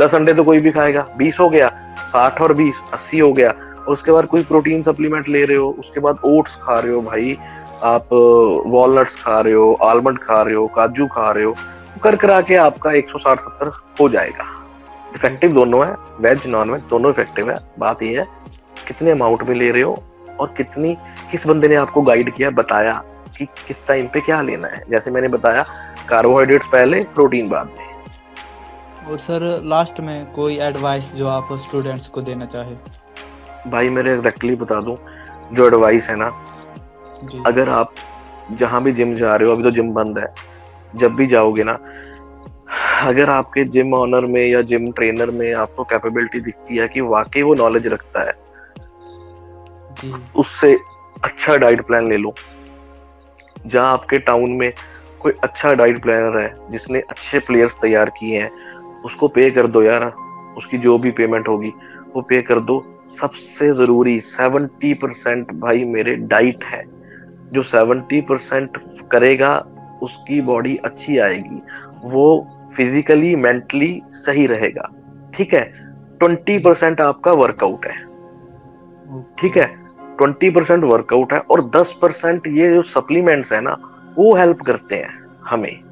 दस 0.00 0.14
अंडे 0.14 0.34
तो 0.34 0.44
कोई 0.44 0.60
भी 0.60 0.70
खाएगा, 0.70 1.06
बीस 1.16 1.38
हो 1.40 1.48
गया, 1.48 1.68
साठ 1.98 2.40
और 2.40 2.52
बीस, 2.54 2.74
अस्सी 2.94 3.18
हो 3.18 3.32
गया, 3.32 3.50
और 3.50 3.92
उसके 3.92 4.12
बाद 4.12 4.26
कोई 4.26 4.44
प्रोटीन 4.44 4.82
सप्लीमेंट 4.82 5.28
ले 5.28 5.44
रहे 5.44 5.56
हो, 5.56 5.70
उसके 5.78 6.00
बाद 6.00 6.18
ओट्स 6.24 6.54
खा 6.56 6.78
रहे 6.78 6.92
हो 6.92 7.00
भाई, 7.00 7.36
आप 7.82 8.08
वॉलनट्स 8.66 9.22
खा 9.22 9.40
रहे 9.40 9.52
हो 9.52 9.72
आलमंड 9.82 10.18
खा 10.18 10.40
रहे 10.42 10.54
हो, 10.54 10.66
काजू 10.66 11.06
खा 11.06 11.30
रहे 11.30 11.44
हो 11.44 11.54
कर 12.02 12.16
करा 12.16 12.40
के 12.40 12.54
आपका 12.54 12.92
160 12.92 13.40
70 13.40 13.70
हो 14.00 14.08
जाएगा। 14.08 14.44
इफ़ेक्टिव 15.14 15.52
दोनों 15.52 15.86
है 15.86 15.94
वेज 16.20 16.46
नॉन 16.46 16.70
वेज 16.70 16.82
दोनों 16.90 17.10
इफ़ेक्टिव 17.10 17.50
है। 17.50 17.56
बात 17.78 18.02
यह 18.02 18.20
है, 18.20 18.26
कितने 18.88 19.10
अमाउंट 19.10 19.42
में 19.42 19.54
ले 19.56 19.70
रहे 19.70 19.82
हो 19.82 20.02
और 20.40 20.54
कितनी, 20.56 20.96
किस 21.30 21.46
बंदे 21.46 21.68
ने 21.68 21.74
आपको 21.74 22.02
गाइड 22.02 22.34
किया, 22.34 22.50
बताया 22.50 23.02
कि 23.38 23.44
किस 23.44 23.86
टाइम 23.86 24.06
पे 24.06 24.20
क्या 24.20 24.40
लेना 24.42 24.68
है? 24.68 24.82
जैसे 24.90 25.10
मैंने 25.10 25.28
बताया 25.28 25.64
कार्बोहाइड्रेट्स 26.08 26.66
पहले 26.66 27.02
प्रोटीन 27.14 27.48
बाद 27.48 27.66
में। 27.66 27.89
और 29.08 29.18
सर 29.18 29.42
लास्ट 29.64 30.00
में 30.00 30.26
कोई 30.32 30.58
एडवाइस 30.60 31.12
जो 31.14 31.28
आप 31.28 31.48
स्टूडेंट्स 31.66 32.08
को 32.08 32.20
देना 32.22 32.46
चाहे? 32.46 32.74
भाई 33.70 33.88
मेरे 33.90 34.12
एग्जैक्टली 34.14 34.54
बता 34.56 34.80
दूँ 34.80 34.96
जो 35.52 35.66
एडवाइस 35.66 36.08
है 36.08 36.16
ना 36.16 36.26
अगर 37.46 37.70
आप 37.70 37.94
जहाँ 38.52 38.82
भी 38.82 38.92
जिम 38.92 39.14
जा 39.16 39.34
रहे 39.36 39.48
हो 39.48 39.54
अभी 39.54 39.62
तो 39.62 39.70
जिम 39.70 39.92
बंद 39.94 40.18
है 40.18 40.26
जब 40.96 41.14
भी 41.14 41.26
जाओगे 41.26 41.64
ना 41.64 41.78
अगर 43.08 43.30
आपके 43.30 43.64
जिम 43.64 43.94
ऑनर 43.94 44.26
में 44.26 44.46
या 44.46 44.62
जिम 44.62 44.90
ट्रेनर 44.92 45.30
में 45.30 45.52
आपको 45.54 45.84
कैपेबिलिटी 45.84 46.40
दिखती 46.40 46.76
है 46.76 46.88
कि 46.88 47.00
वाकई 47.00 47.42
वो 47.42 47.54
नॉलेज 47.54 47.86
रखता 47.86 48.20
है 48.20 48.34
उससे 50.36 50.78
अच्छा 51.24 51.56
डाइट 51.56 51.86
प्लान 51.86 52.08
ले 52.08 52.16
लो। 52.16 52.34
जहाँ 53.66 53.92
आपके 53.92 54.18
टाउन 54.18 54.50
में 54.50 54.72
कोई 55.20 55.32
अच्छा 55.42 55.72
डाइट 55.74 56.02
प्लानर 56.02 56.38
है 56.38 56.70
जिसने 56.70 57.00
अच्छे 57.00 57.38
प्लेयर्स 57.38 57.76
तैयार 57.82 58.10
किए 58.10 58.40
हैं 58.42 58.50
उसको 59.04 59.28
पे 59.28 59.50
कर 59.50 59.66
दो 59.66 59.82
यार। 59.82 60.12
उसकी 60.56 60.78
जो 60.78 60.98
भी 60.98 61.10
पेमेंट 61.10 61.48
होगी, 61.48 61.72
वो 62.16 62.22
पे 62.22 62.42
कर 62.42 62.60
दो। 62.60 63.04
सबसे 63.20 63.72
ज़रूरी 63.72 64.20
सेवेंटी 64.20 64.94
परसेंट 64.94 65.52
भाई 65.52 65.84
मेरे 65.84 66.14
डाइट 66.14 66.64
है। 66.64 66.84
जो 67.52 67.62
सेवेंटी 67.62 68.20
परसेंट 68.20 68.78
करेगा, 69.12 69.66
उसकी 70.02 70.40
बॉडी 70.40 70.76
अच्छी 70.76 71.18
आएगी। 71.18 71.62
वो 72.04 72.48
फिजिकली 72.76 73.36
मेंटली 73.36 74.02
सही 74.10 74.46
रहेगा। 74.46 74.90
ठीक 75.34 75.54
है? 75.54 75.94
ट्वेंटी 76.18 76.58
परसेंट 76.58 77.00
आपका 77.00 77.32
वर्कआउट 77.32 77.86
है। 77.86 77.96
ठीक 79.38 79.56
है? 79.56 79.80
ट्वेंटी 80.18 80.50
परसेंट 80.50 80.84
वर्कआउट 80.84 81.32
है 81.32 81.38
और 81.38 81.70
दस 81.70 81.98
परसेंट 82.02 82.46
ये 82.46 82.74
जो 82.74 82.82
सप्लीमेंट्स 82.82 83.52
है 83.52 83.60
ना, 83.60 83.76
वो 84.16 84.34
हेल्प 84.34 84.60
करते 84.60 84.96
हैं 84.96 85.24
हमें। 85.44 85.89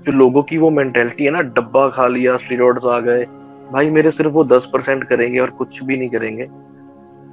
जो 0.00 0.12
लोगों 0.12 0.42
की 0.42 0.58
वो 0.58 0.70
मेंटेलिटी 0.70 1.24
है 1.24 1.30
ना, 1.30 1.40
डब्बा 1.40 1.88
खा 1.88 2.06
लिया 2.08 2.36
स्टीरोड्स 2.36 2.84
आ 2.84 2.98
गए। 3.00 3.24
भाई, 3.72 3.90
मेरे 3.90 4.10
सिर्फ़ 4.10 4.32
वो 4.32 4.44
दस 4.46 4.68
परसेंट 4.72 5.04
करेंगे 5.04 5.38
और 5.38 5.50
कुछ 5.52 5.82
भी 5.82 5.96
नहीं 5.96 6.08
करेंगे। 6.08 6.44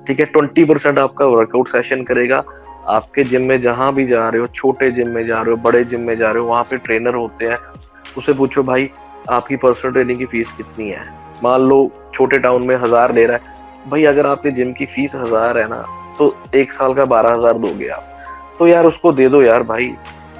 ठीक 0.07 0.19
है 0.19 0.25
ट्वेंटी 0.25 0.63
परसेंट 0.65 0.99
आपका 0.99 1.25
वर्कआउट 1.27 1.67
सेशन 1.67 2.03
करेगा। 2.03 2.43
आपके 2.87 3.23
जिम 3.23 3.41
में 3.41 3.61
जहाँ 3.61 3.93
भी 3.93 4.05
जा 4.07 4.27
रहे 4.29 4.41
हो, 4.41 4.47
छोटे 4.47 4.91
जिम 4.91 5.09
में 5.09 5.25
जा 5.27 5.35
रहे 5.35 5.51
हो, 5.51 5.57
बड़े 5.61 5.83
जिम 5.83 6.01
में 6.01 6.15
जा 6.17 6.31
रहे 6.31 6.41
हो, 6.41 6.47
वहाँ 6.47 6.63
पे 6.63 6.77
ट्रेनर 6.77 7.15
होते 7.15 7.45
हैं। 7.45 7.57
उसे 8.17 8.33
पूछो, 8.33 8.63
भाई, 8.63 8.89
आपकी 9.29 9.55
पर्सनल 9.55 9.91
ट्रेनिंग 9.91 10.17
की 10.17 10.25
फ़ीस 10.25 10.51
कितनी 10.51 10.89
है? 10.89 11.05
मान 11.43 11.61
लो, 11.61 11.79
छोटे 12.13 12.37
टाउन 12.37 12.67
में 12.67 12.75
हज़ार 12.75 13.13
ले 13.13 13.25
रहा 13.25 13.37
है। 13.37 13.89
भाई, 13.89 14.03
अगर 14.05 14.25
आपके 14.25 14.51
जिम 14.51 14.73
की 14.73 14.85
फ़ीस 14.85 15.15
हज़ार 15.15 15.57
है 15.57 15.67
ना 15.69 15.85
तो 16.19 16.35
एक 16.55 16.71
साल 16.71 16.93
का 16.93 17.05
बारह 17.05 17.33
हज़ार 17.33 17.57
दोगे 17.59 17.87
आप। 17.87 18.55
तो 18.59 18.67
यार, 18.67 18.85
उसको 18.85 19.11
दे 19.11 19.27
दो 19.29 19.41
यार, 19.41 19.63
भाई। 19.63 19.93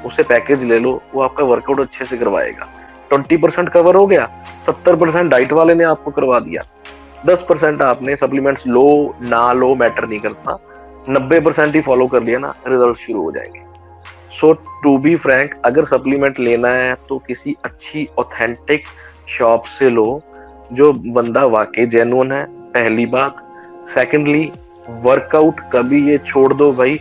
उसे 0.08 0.24
पैकेज 0.24 0.64
ले 0.64 0.80
लो, 0.80 1.02
वो 1.14 1.22
आपका 1.22 1.44
वर्कआउट 1.44 1.80
अच्छे 1.80 2.06
से 2.06 2.18
करवाएगा। 2.18 2.68
ट्वेंटी 3.10 3.38
परसेंट 3.38 3.70
कवर 3.70 3.96
हो 3.96 4.06
गया, 4.08 4.30
सत्तर 4.66 4.96
परसेंट 4.96 5.30
डाइट 5.32 5.54
वाले 5.54 5.74
ने 5.76 5.84
आपको 5.84 6.12
करवा 6.12 6.40
दिया। 6.40 6.62
दस 7.26 7.46
परसेंट 7.50 7.82
आपने 7.82 8.16
सप्लीमेंट्स 8.16 8.68
लो, 8.68 9.16
ना 9.22 9.52
लो 9.54 9.74
मैटर 9.76 10.08
नहीं 10.08 10.20
करता। 10.20 10.58
नब्बे 11.10 11.40
परसेंट 11.40 11.76
ही 11.76 11.82
फॉलो 11.82 12.08
कर 12.08 12.24
लिया 12.24 12.40
ना 12.40 12.54
रिज़ल्ट 12.68 12.98
शुरू 12.98 13.22
हो 13.22 13.32
जाएँगे। 13.32 13.66
सो 14.32 14.52
टू 14.84 14.98
बी 14.98 15.16
फ्रैंक 15.16 15.54
अगर 15.66 15.86
सप्लीमेंट 15.86 16.40
लेना 16.40 16.70
है 16.70 16.96
तो 17.10 17.18
किसी 17.18 17.56
अच्छी 17.66 18.08
ऑथेंटिक 18.20 18.84
शॉप 19.28 19.64
से 19.70 19.90
लो, 19.90 20.22
जो 20.74 20.92
बंदा 20.94 21.46
वाकई 21.46 21.86
जेनुअन 21.86 22.32
है, 22.32 22.46
पहली 22.72 23.06
बात। 23.06 23.44
सेकेंडली 23.88 24.52
वर्कआउट 25.04 25.60
कभी 25.74 26.10
ये 26.10 26.18
छोड़ 26.18 26.54
दो 26.54 26.72
भाई 26.74 27.00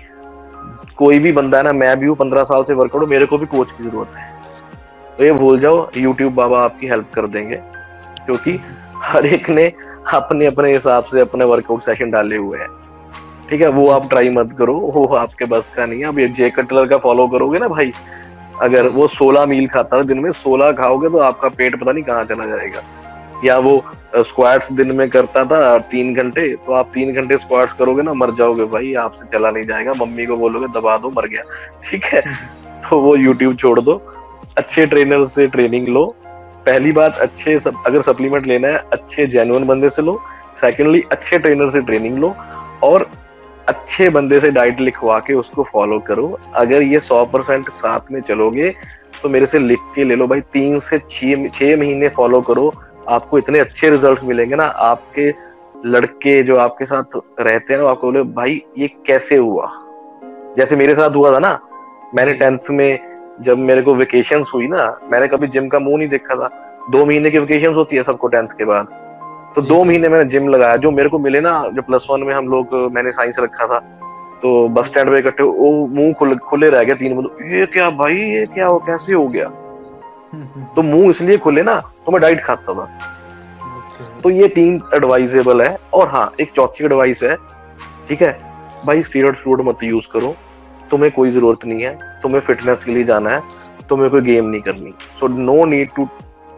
कोई 0.98 1.18
भी 1.18 1.32
बंदा 1.32 1.58
है 1.58 1.64
ना, 1.64 1.72
मैं 1.74 1.98
भी 2.00 2.06
हूँ, 2.06 2.16
पंद्रह 2.16 2.44
साल 2.44 2.64
से 2.64 2.74
वर्कआउट 2.74 3.02
हूँ 3.02 3.10
मेरे 3.10 3.26
को 3.26 3.38
भी 3.38 3.46
कोच 3.46 3.72
की 3.72 3.84
ज़रूरत 3.84 4.16
है। 4.16 4.34
तो 5.16 5.24
ये 5.24 5.32
भूल 5.34 5.60
जाओ 5.60 5.88
यूट्यूब 5.96 6.34
बाबा 6.34 6.62
आपकी 6.64 6.86
हेल्प 6.86 7.10
कर 7.14 7.26
देंगे, 7.28 7.56
क्योंकि 8.24 8.58
हर 9.02 9.26
एक 9.26 9.50
ने 9.50 9.72
अपने 10.14 10.46
अपने 10.46 10.72
हिसाब 10.72 11.04
से 11.04 11.20
अपने 11.20 11.44
वर्कआउट 11.44 11.82
सेशन 11.82 12.10
डाले 12.10 12.36
हुए 12.36 12.58
हैं। 12.58 12.68
ठीक 13.48 13.60
है, 13.60 13.68
वो 13.68 13.88
आप 13.90 14.08
ट्राई 14.10 14.30
मत 14.30 14.52
करो, 14.58 14.74
वो 14.74 15.04
आपके 15.16 15.44
बस 15.46 15.70
का 15.76 15.86
नहीं 15.86 16.00
है। 16.00 16.06
अब 16.06 16.34
जे 16.34 16.50
कटलर 16.50 16.86
का 16.88 16.98
फॉलो 16.98 17.26
करोगे 17.28 17.58
ना 17.58 17.66
भाई, 17.68 17.92
अगर 18.62 18.88
वो 18.88 19.06
सोलह 19.08 19.46
मील 19.46 19.66
खाता 19.68 19.96
है 19.96 20.04
दिन 20.04 20.18
में, 20.20 20.30
सोलह 20.32 20.72
खाओगे 20.72 21.08
तो 21.08 21.18
आपका 21.20 21.48
पेट 21.50 21.80
पता 21.80 21.92
नहीं 21.92 22.04
कहाँ 22.04 22.24
चला 22.24 22.44
जाएगा, 22.46 22.80
या 23.44 23.56
वो 23.58 23.78
स्क्वाट्स 24.16 24.72
दिन 24.72 24.94
में 24.96 25.08
करता 25.10 25.44
था 25.44 25.78
तीन 25.90 26.14
घंटे 26.14 26.48
तो 26.56 26.72
आप 26.72 26.90
तीन 26.94 27.12
घंटे 27.14 27.36
स्क्वाट्स 27.36 27.72
करोगे 27.72 28.02
ना 28.02 28.12
मर 28.14 28.30
जाओगे 28.30 28.64
भाई 28.64 28.92
आपसे 28.94 29.26
चला 29.32 29.50
नहीं 29.50 29.64
जाएगा। 29.64 29.92
मम्मी 30.00 30.26
को 30.26 30.36
बोलोगे 30.36 30.66
दबा 30.80 30.96
दो 30.98 31.10
मर 31.10 31.26
गया। 31.28 31.42
ठीक 31.90 32.04
है? 32.04 32.22
तो 32.90 33.00
वो 33.00 33.16
यूट्यूब 33.16 33.56
छोड़ 33.56 33.80
दो। 33.80 33.94
अच्छे 34.58 34.86
ट्रेनर 34.86 35.24
से 35.24 35.46
ट्रेनिंग 35.46 35.88
लो। 35.88 36.04
पहली 36.66 36.92
बात 36.92 37.16
अच्छे 37.16 37.58
सब, 37.58 37.82
अगर 37.86 38.02
सप्लीमेंट 38.02 38.46
लेना 38.46 38.68
है 38.68 38.78
अच्छे 38.92 39.26
जेन्युन 39.26 39.66
बंदे 39.66 39.90
से 39.90 40.02
लो। 40.02 40.20
सेकेंडली 40.54 41.02
अच्छे 41.12 41.38
ट्रेनर 41.38 41.70
से 41.70 41.80
ट्रेनिंग 41.80 42.18
लो। 42.18 42.34
और 42.82 43.08
अच्छे 43.68 44.08
बंदे 44.08 44.40
से 44.40 44.50
डाइट 44.50 44.80
लिखवा 44.80 45.18
के 45.18 45.34
उसको 45.34 45.62
फॉलो 45.72 45.98
करो। 45.98 46.38
अगर 46.54 46.82
ये 46.82 47.00
सौ 47.00 47.24
परसेंट 47.24 47.68
साथ 47.68 48.12
में 48.12 48.20
चलोगे 48.20 48.74
तो 49.22 49.28
मेरे 49.28 49.46
से 49.46 49.58
लिख 49.58 49.78
के 49.94 50.04
ले 50.04 50.16
लो 50.16 50.26
भाई। 50.26 50.40
तीन 50.52 50.78
से 50.80 50.98
छह 51.10 51.76
महीने 51.76 52.08
फॉलो 52.08 52.40
करो। 52.40 52.72
आपको 53.08 53.38
इतने 53.38 53.58
अच्छे 53.58 53.90
रिजल्ट्स 53.90 54.24
मिलेंगे 54.24 54.56
ना 54.56 54.64
आपके 54.64 55.32
लड़के 55.86 56.42
जो 56.42 56.56
आपके 56.56 56.84
साथ 56.84 57.16
रहते 57.40 57.74
हैं 57.74 57.80
ना 57.80 57.88
आपको 57.88 58.06
बोले 58.06 58.22
भाई 58.34 58.60
ये 58.78 58.88
कैसे 59.06 59.36
हुआ? 59.36 59.70
जैसे 60.56 60.76
मेरे 60.76 60.94
साथ 60.94 61.16
हुआ 61.16 61.34
था 61.34 61.38
ना 61.38 61.58
मैंने 62.14 62.32
टेंथ 62.32 62.70
में 62.70 62.98
जब 63.40 63.58
मेरे 63.58 63.82
को 63.82 63.94
वेकेशन 63.94 64.44
हुई 64.54 64.68
ना 64.68 64.86
मैंने 65.12 65.28
कभी 65.28 65.46
जिम 65.46 65.68
का 65.68 65.78
मुँह 65.78 65.98
नहीं 65.98 66.08
देखा 66.08 66.34
था। 66.34 66.48
दो 66.90 67.04
महीने 67.06 67.30
की 67.30 67.38
वेकेशन 67.38 67.74
होती 67.74 67.96
है 67.96 68.02
सबको 68.02 68.28
टेंथ 68.28 68.48
के 68.58 68.64
बाद। 68.64 68.86
तो 69.56 69.62
दो 69.62 69.82
महीने 69.84 70.08
मैंने 70.08 70.24
जिम 70.30 70.48
लगाया। 70.48 70.76
जो 70.76 70.90
मेरे 70.90 71.08
को 71.08 71.18
मिले 71.18 71.40
ना 71.40 71.52
जो 71.74 71.82
प्लस 71.82 72.06
वन 72.10 72.22
में 72.22 72.34
हम 72.34 72.48
लोग 72.48 72.74
मैंने 72.94 73.10
साइंस 73.10 73.38
रखा 73.38 73.66
था 73.66 73.78
तो 74.42 74.68
बस 74.68 74.86
स्टैंड 74.86 75.10
पे 75.10 75.18
इकट्ठे 75.18 75.42
वो 75.42 75.86
मुँह 75.86 76.12
खुले 76.12 76.34
खुले 76.48 76.70
रह 76.70 76.84
गए 76.84 76.94
तीन 76.94 77.16
बंदे। 77.16 77.58
ये 77.58 77.66
क्या 77.66 77.90
भाई 77.90 78.16
ये 78.16 78.44
क्या 78.46 78.66
हो 78.66 78.78
कैसे 78.78 79.12
हो 79.12 79.26
गया? 79.28 79.50
तो 80.76 80.82
मुँह 80.82 81.10
इसलिए 81.10 81.36
खुले 81.38 81.62
ना 81.62 81.74
तो 82.06 82.12
मैं 82.12 82.20
डाइट 82.22 82.40
खाता 82.44 82.72
था। 82.74 82.88
तो 84.22 84.30
ये 84.30 84.48
तीन 84.48 84.80
एडवाइजेबल 84.94 85.62
है, 85.62 85.76
और 85.94 86.08
हाँ 86.08 86.30
एक 86.40 86.52
चौथी 86.56 86.84
एडवाइस 86.84 87.22
है, 87.22 87.36
ठीक 88.08 88.22
है? 88.22 88.32
भाई 88.86 89.02
स्टीरोड 89.02 89.36
फ्लूड 89.36 89.60
मत 89.60 89.82
यूज़ 89.82 90.06
करो, 90.12 90.34
तुम्हें 90.90 91.10
कोई 91.12 91.30
ज़रूरत 91.30 91.64
नहीं 91.64 91.82
है, 91.82 91.94
तुम्हें 92.22 92.40
फिटनेस 92.40 92.84
के 92.84 92.92
लिए 92.92 93.04
जाना 93.04 93.30
है, 93.30 93.42
तुम्हें 93.88 94.10
कोई 94.10 94.20
गेम 94.22 94.46
नहीं 94.46 94.60
करनी। 94.60 94.92
So 95.20 95.28
no 95.28 95.64
need 95.64 95.90
to 95.96 96.08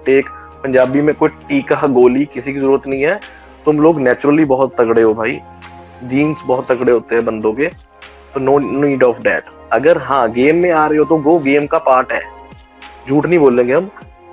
take 0.06 0.28
Punjabi 0.62 1.00
में 1.00 1.14
कोई 1.14 1.28
टीका, 1.48 1.86
गोली, 1.88 2.24
किसी 2.24 2.52
की 2.52 2.60
ज़रूरत 2.60 2.86
नहीं 2.86 3.02
है। 3.02 3.18
तुम 3.66 3.80
लोग 3.80 4.00
नेचुरली 4.00 4.44
बहुत 4.44 4.74
तगड़े 4.78 5.02
हो 5.02 5.12
भाई। 5.14 5.40
जीन्स 6.04 6.38
बहुत 6.46 6.70
तगड़े 6.70 6.92
होते 6.92 7.14
हैं 7.14 7.24
बंदों 7.24 7.52
के। 7.52 7.66
तो 8.34 8.40
नो 8.40 8.58
नीड 8.58 9.02
ऑफ़ 9.02 9.20
डैट 9.22 9.44
अगर 9.72 9.98
हाँ 9.98 10.30
गेम 10.32 10.56
में 10.56 10.70
आ 10.70 10.86
रहे 10.86 10.98
हो 10.98 11.04
तो 11.04 11.16
वो 11.18 11.38
गेम 11.38 11.66
का 11.66 11.78
पार्ट 11.80 12.12
है। 12.12 12.22
झूठ 13.08 13.26
नहीं 13.26 13.38
बोलेंगे 13.38 13.72
हम। 13.72 13.90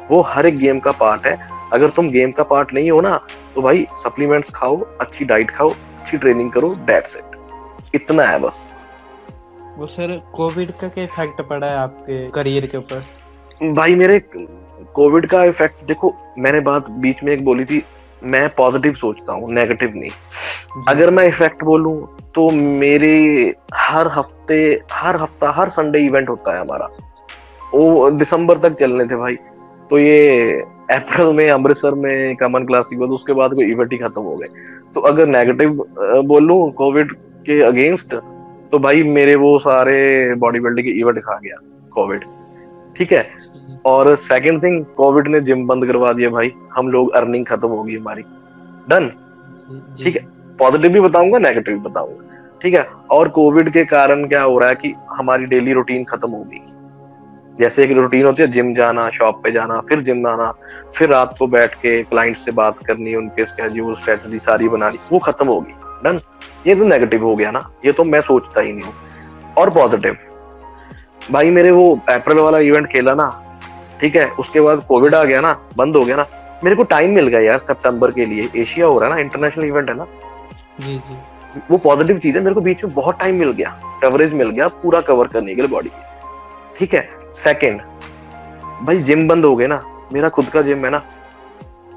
वो 0.09 0.21
हर 0.23 0.45
एक 0.45 0.57
गेम 0.57 0.79
का 0.79 0.91
पार्ट 0.93 1.25
है। 1.25 1.37
अगर 1.73 1.89
तुम 1.89 2.09
गेम 2.09 2.31
का 2.31 2.43
पार्ट 2.43 2.73
नहीं 2.73 2.91
हो 2.91 2.99
ना 3.01 3.15
तो 3.55 3.61
भाई 3.61 3.85
सप्लीमेंट्स 3.97 4.49
खाओ 4.55 4.79
अच्छी 5.01 5.25
डाइट 5.25 5.51
खाओ 5.51 5.69
अच्छी 5.69 6.17
ट्रेनिंग 6.17 6.51
करो 6.51 6.73
डेट्स 6.87 7.15
इट 7.15 7.95
इतना 7.95 8.23
है 8.23 8.39
बस। 8.39 8.71
वो 9.77 9.87
सर 9.87 10.17
कोविड 10.35 10.71
का 10.71 10.87
क्या 10.87 11.03
इफ़ेक्ट 11.03 11.41
पड़ा 11.41 11.67
है 11.67 11.77
आपके 11.77 12.27
करियर 12.31 12.65
के 12.65 12.77
ऊपर? 12.77 13.03
भाई 13.73 13.95
मेरे 13.95 14.19
कोविड 14.95 15.25
का 15.25 15.43
इफ़ेक्ट 15.43 15.83
देखो 15.85 16.13
मैंने 16.37 16.59
बात 16.61 16.89
बीच 17.01 17.23
में 17.23 17.31
एक 17.33 17.43
बोली 17.45 17.65
थी 17.65 17.83
मैं 18.21 18.47
पॉजिटिव 18.55 18.93
सोचता 18.93 19.33
हूँ 19.33 19.51
नेगेटिव 19.53 19.93
नहीं। 19.95 20.83
अगर 20.89 21.09
मैं 21.09 21.27
इफ़ेक्ट 21.27 21.63
बोलूँ 21.63 21.95
तो 22.35 22.49
मेरे 22.51 23.13
हर 23.75 24.07
हफ़्ते 24.11 24.57
हर 24.91 25.15
हफ़्ता 25.15 25.51
हर 25.51 25.69
संडे 25.69 25.99
इवेंट 26.05 26.29
होता 26.29 26.53
है 26.53 26.61
हमारा। 26.61 26.87
वो 27.75 28.09
दिसंबर 28.11 28.57
तक 28.59 28.73
चलने 28.79 29.05
थे 29.05 29.15
भाई। 29.15 29.35
तो 29.89 29.97
ये 29.99 30.61
अप्रैल 30.91 31.27
में 31.35 31.49
अमृतसर 31.49 31.93
में 31.95 32.35
कमन 32.35 32.65
क्लासिक 32.65 32.99
हुआ 32.99 33.07
तो 33.07 33.13
उसके 33.13 33.33
बाद 33.33 33.53
कोई 33.53 33.71
इवेंट 33.71 33.91
ही 33.93 33.97
खत्म 33.97 34.21
हो 34.21 34.35
गए। 34.35 34.47
तो 34.95 35.01
अगर 35.03 35.27
नेगेटिव 35.27 35.85
बोलूँ 36.25 36.71
कोविड 36.73 37.11
के 37.45 37.61
अगेंस्ट 37.63 38.15
तो 38.71 38.79
भाई 38.79 39.03
मेरे 39.05 39.35
वो 39.35 39.57
सारे 39.59 40.33
बॉडी 40.35 40.59
बिल्डिंग 40.59 40.87
के 40.87 40.99
इवेंट 40.99 41.19
खा 41.19 41.39
गया 41.43 41.57
कोविड 41.91 42.23
ठीक 42.95 43.11
है? 43.11 43.27
और 43.85 44.15
सेकंड 44.17 44.63
थिंग 44.63 44.83
कोविड 44.97 45.27
ने 45.27 45.39
जिम 45.41 45.65
बंद 45.67 45.85
करवा 45.85 46.11
दिया 46.13 46.29
भाई। 46.29 46.51
हम 46.73 46.87
लोग 46.89 47.11
अर्निंग 47.15 47.45
खत्म 47.45 47.67
होगी 47.67 47.95
हमारी। 47.95 48.23
डन 48.89 49.09
ठीक 49.97 50.15
है? 50.15 50.25
पॉजिटिव 50.59 50.91
भी 50.91 50.99
बताऊँगा 50.99 51.37
नेगेटिव 51.39 51.73
भी 51.73 51.79
बताऊँगा। 51.81 52.59
ठीक 52.61 52.73
है? 52.73 52.87
और 53.11 53.29
कोविड 53.29 53.69
के 53.69 53.83
कारण 53.85 54.27
क्या 54.27 54.41
हो 54.43 54.57
रहा 54.59 54.69
है 54.69 54.75
कि 54.75 54.93
हमारी 55.09 55.45
डेली 55.45 55.73
रूटीन 55.73 56.03
खत्म 56.03 56.29
हो 56.29 56.43
गई। 56.43 56.59
जैसे 57.59 57.83
एक 57.83 57.91
रूटीन 57.91 58.25
होती 58.25 58.41
है 58.41 58.47
जिम 58.51 58.73
जाना 58.75 59.09
शॉप 59.09 59.41
पे 59.43 59.51
जाना 59.51 59.79
फिर 59.89 60.01
जिम 60.01 60.25
आना 60.27 60.51
फिर 60.95 61.09
रात 61.09 61.35
को 61.39 61.47
बैठ 61.47 61.75
के 61.75 62.01
क्लाइंट 62.03 62.37
से 62.37 62.51
बात 62.51 62.79
करनी 62.85 63.15
उनके 63.15 63.45
स्केड्यूल 63.45 63.95
स्ट्रेटजी 63.95 64.39
सारी 64.39 64.69
बनानी 64.69 64.99
वो 65.11 65.19
खत्म 65.19 65.47
होगी। 65.47 65.73
डन 66.03 66.19
ये 66.67 66.75
तो 66.75 66.83
नेगेटिव 66.85 67.23
हो 67.25 67.35
गया 67.35 67.51
ना। 67.51 67.69
ये 67.85 67.91
तो 67.91 68.03
मैं 68.03 68.21
सोचता 68.21 68.61
ही 68.61 68.71
नहीं 68.73 68.83
हूँ। 68.83 69.53
और 69.57 69.69
पॉजिटिव 69.69 70.17
भाई 71.31 71.49
मेरे 71.49 71.71
वो 71.71 71.91
अप्रैल 72.09 72.39
वाला 72.39 72.57
इवेंट 72.59 72.87
खेला 72.87 73.13
ना 73.13 73.29
ठीक 74.01 74.15
है 74.15 74.27
उसके 74.39 74.61
बाद 74.61 74.83
कोविड 74.87 75.15
आ 75.15 75.23
गया 75.23 75.41
ना 75.41 75.53
बंद 75.77 75.95
हो 75.95 76.03
गया 76.03 76.15
ना 76.15 76.27
मेरे 76.63 76.75
को 76.75 76.83
टाइम 76.85 77.13
मिल 77.15 77.27
गया 77.27 77.39
यार 77.41 77.59
सितंबर 77.59 78.11
के 78.11 78.25
लिए। 78.25 78.49
एशिया 78.55 78.85
हो 78.85 78.99
रहा 78.99 79.09
है 79.09 79.15
ना 79.15 79.21
इंटरनेशनल 79.21 79.65
इवेंट 79.65 79.89
है 79.89 79.95
ना। 79.97 80.05
जी 80.81 80.97
जी। 80.97 81.17
वो 81.69 81.77
पॉजिटिव 81.79 82.17
चीज़ 82.19 82.37
है 82.37 82.43
मेरे 82.43 82.55
को 82.55 82.61
बीच 82.61 82.83
में 82.83 82.93
बहुत 82.93 83.19
टाइम 83.19 83.35
मिल 83.39 83.51
गया। 83.51 83.69
कवरेज 84.01 84.33
मिल 84.33 84.49
गया 84.49 84.67
पूरा 84.81 85.01
कवर 85.01 85.27
करने 85.27 85.55
के 85.55 85.61
लिए 85.61 85.71
बॉडी 85.71 85.91
ठीक 86.77 86.93
है 86.93 87.09
सेकंड 87.35 87.81
भाई 88.85 88.97
जिम 88.99 89.27
बंद 89.27 89.45
हो 89.45 89.55
गए 89.55 89.67
ना। 89.67 89.81
मेरा 90.13 90.29
खुद 90.29 90.45
का 90.49 90.61
जिम 90.61 90.85
है 90.85 90.89
ना। 90.91 91.01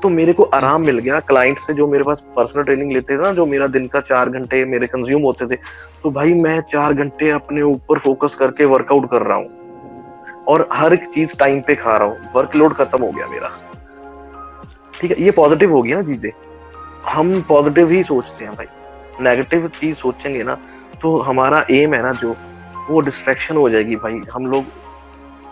तो 0.02 0.08
मेरे 0.08 0.32
को 0.32 0.42
आराम 0.44 0.84
मिल 0.86 0.98
गया। 0.98 1.18
क्लाइंट 1.20 1.58
से 1.58 1.74
जो 1.74 1.86
मेरे 1.86 2.04
पास 2.04 2.20
पर्सनल 2.36 2.62
ट्रेनिंग 2.62 2.92
लेते 2.92 3.16
थे 3.16 3.22
ना, 3.22 3.32
जो 3.32 3.46
मेरा 3.46 3.66
दिन 3.66 3.86
का 3.86 4.00
चार 4.00 4.30
घंटे 4.30 4.64
मेरे 4.64 4.86
कंज्यूम 4.86 5.22
होते 5.22 5.46
थे 5.46 5.56
तो 6.02 6.10
भाई 6.10 6.34
मैं 6.34 6.60
चार 6.70 6.94
घंटे 6.94 7.30
अपने 7.30 7.62
ऊपर 7.62 7.98
फोकस 7.98 8.34
करके 8.34 8.64
वर्कआउट 8.64 9.08
कर 9.10 9.22
रहा 9.22 9.36
हूँ। 9.36 10.44
और 10.48 10.68
हर 10.72 10.94
एक 10.94 11.04
चीज़ 11.04 11.36
टाइम 11.38 11.60
पे 11.60 11.74
खा 11.74 11.96
रहा 11.96 12.08
हूँ। 12.08 12.18
वर्कलोड 12.34 12.74
खत्म 12.74 13.02
हो 13.02 13.10
गया 13.10 13.26
मेरा। 13.26 13.50
ठीक 14.94 15.10
है, 15.10 15.22
ये 15.22 15.30
पॉजिटिव 15.30 15.72
हो 15.72 15.82
गया 15.82 15.96
ना 15.96 16.02
चीज़ें। 16.04 16.30
हम 17.08 17.40
पॉजिटिव 17.48 17.90
ही 17.90 18.02
सोचते 18.04 18.44
हैं 18.44 18.54
भाई। 18.54 18.66
नेगेटिव 19.20 19.68
चीज़ 19.70 19.96
सोचेंगे 19.96 20.42
ना 20.42 20.58
तो 21.02 21.18
हमारा 21.20 21.64
एम 21.70 21.94
है 21.94 22.02
ना 22.02 22.12
जो, 22.14 22.34
वो 22.90 23.00
डिस्ट्रैक्शन 23.00 23.56
हो 23.56 23.68
जाएगी 23.70 23.96
भाई। 23.96 24.20
हम 24.34 24.46
लोग 24.46 24.64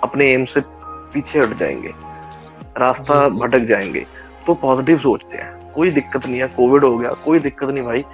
अपने 0.02 0.32
एम 0.32 0.44
से 0.44 0.62
पीछे 1.12 1.38
हट 1.38 1.58
जाएँगे। 1.58 1.94
रास्ता 2.78 3.28
भटक 3.28 3.58
जाएँगे। 3.58 4.06
तो 4.46 4.54
पॉजिटिव 4.54 4.98
सोचते 4.98 5.36
हैं। 5.36 5.72
कोई 5.72 5.90
दिक्कत 5.90 6.26
नहीं 6.26 6.40
है। 6.40 6.48
कोविड 6.48 6.84
हो 6.84 6.98
गया। 6.98 7.10
कोई 7.10 7.38
दिक्कत 7.38 7.68
नहीं 7.68 7.84
भाई। 7.84 8.04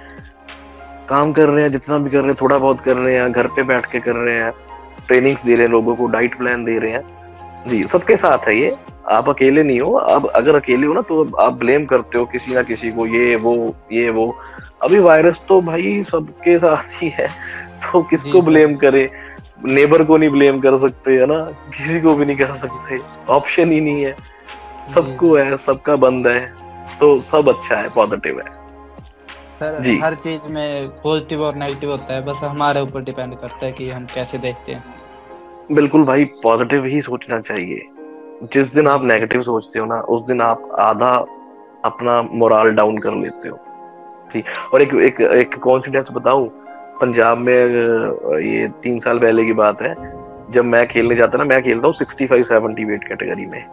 काम 1.09 1.33
कर 1.33 1.49
रहे 1.49 1.63
हैं 1.63 1.71
जितना 1.71 1.97
भी 1.97 2.09
कर 2.09 2.17
रहे 2.17 2.27
हैं 2.27 2.35
थोड़ा 2.41 2.57
बहुत 2.57 2.81
कर 2.81 2.97
रहे 2.97 3.15
हैं 3.15 3.31
घर 3.31 3.47
पे 3.47 3.63
बैठ 3.63 3.85
के 3.85 3.99
कर 3.99 4.15
रहे 4.15 4.35
हैं 4.35 4.51
ट्रेनिंग्स 5.07 5.45
दे 5.45 5.53
रहे 5.53 5.63
हैं 5.63 5.71
लोगों 5.71 5.95
को 5.95 6.07
डाइट 6.07 6.37
प्लान 6.37 6.65
दे 6.65 6.79
रहे 6.79 6.91
हैं। 6.91 7.03
जी 7.67 7.83
सबके 7.83 8.17
साथ 8.17 8.37
है 8.37 8.59
ये। 8.59 8.75
आप 9.11 9.29
अकेले 9.29 9.63
नहीं 9.63 9.79
हो। 9.79 9.95
आप 9.97 10.25
अगर 10.25 10.55
अकेले 10.55 10.87
हो 10.87 10.93
ना 10.93 11.01
तो 11.01 11.35
आप 11.35 11.53
ब्लेम 11.53 11.85
करते 11.85 12.17
हो 12.17 12.25
किसी 12.25 12.53
ना 12.53 12.63
किसी 12.63 12.91
को 12.91 13.05
ये 13.05 13.35
वो 13.35 13.75
ये 13.91 14.09
वो। 14.09 14.37
अभी 14.81 14.99
वायरस 14.99 15.41
तो 15.47 15.61
भाई 15.61 16.03
सबके 16.03 16.57
साथ 16.57 17.03
ही 17.03 17.09
है। 17.09 17.27
तो 17.91 18.03
किसको 18.03 18.41
ब्लेम 18.41 18.75
करे? 18.75 19.11
नेबर 19.65 20.03
को 20.03 20.17
नहीं 20.17 20.29
ब्लेम 20.29 20.59
कर 20.59 20.77
सकते 20.77 21.11
है 21.11 21.25
ना? 21.25 21.43
किसी 21.45 22.01
को 22.01 22.15
भी 22.15 22.25
नहीं 22.25 22.37
कर 22.37 22.53
सकते। 22.53 22.97
ऑप्शन 23.29 23.71
ही 23.71 23.81
नहीं 23.81 24.05
है। 24.05 24.15
सबको 24.87 25.35
है 25.35 25.57
सबका 25.57 25.95
बंद 25.95 26.27
है। 26.27 26.53
तो 26.99 27.19
सब 27.19 27.49
अच्छा 27.49 27.75
है 27.75 27.89
पॉजिटिव 27.89 28.39
है। 28.39 28.45
सर 29.59 29.81
जी। 29.81 29.99
हर 29.99 30.15
चीज़ 30.15 30.53
में 30.53 30.89
पॉजिटिव 30.89 31.41
और 31.41 31.55
नेगेटिव 31.55 31.91
होता 31.91 32.13
है 32.13 32.25
बस 32.25 32.37
हमारे 32.37 32.81
ऊपर 32.81 33.01
डिपेंड 33.01 33.35
करता 33.35 33.65
है 33.65 33.71
कि 33.71 33.89
हम 33.89 34.05
कैसे 34.05 34.37
देखते 34.37 34.71
हैं। 34.71 34.83
बिल्कुल 35.71 36.03
भाई 36.03 36.25
पॉजिटिव 36.25 36.85
ही 36.85 37.01
सोचना 37.01 37.39
चाहिए। 37.39 37.89
जिस 38.53 38.73
दिन 38.73 38.87
आप 38.87 39.03
नेगेटिव 39.03 39.41
सोचते 39.41 39.79
हो 39.79 39.85
ना 39.85 39.95
उस 39.95 40.27
दिन 40.27 40.41
आप 40.41 40.71
आधा 40.79 41.25
अपना 41.85 42.21
मोरल 42.21 42.71
डाउन 42.71 42.97
कर 42.97 43.13
लेते 43.13 43.49
हो। 43.49 43.59
जी 44.33 44.43
और 44.73 44.81
एक 44.81 44.93
एक 44.93 45.21
एक 45.21 45.55
कॉन्फिडेंस 45.55 46.07
बताऊँ 46.11 46.62
पंजाब 47.03 47.37
में 47.37 48.39
ये 48.39 48.67
तीन 48.83 48.99
साल 48.99 49.19
पहले 49.19 49.45
की 49.45 49.53
बात 49.53 49.81
है। 49.81 49.95
जब 50.51 50.65
मैं 50.65 50.87
खेलने 50.87 51.15
जाता 51.15 51.37
ना, 51.37 51.43
मैं 51.43 51.61
खेलता 51.63 51.87
हूँ 51.87 51.93
sixty 51.93 52.27
five 52.27 52.43
seventy 52.43 52.85
weight 52.85 53.07
category 53.07 53.45
में। 53.45 53.63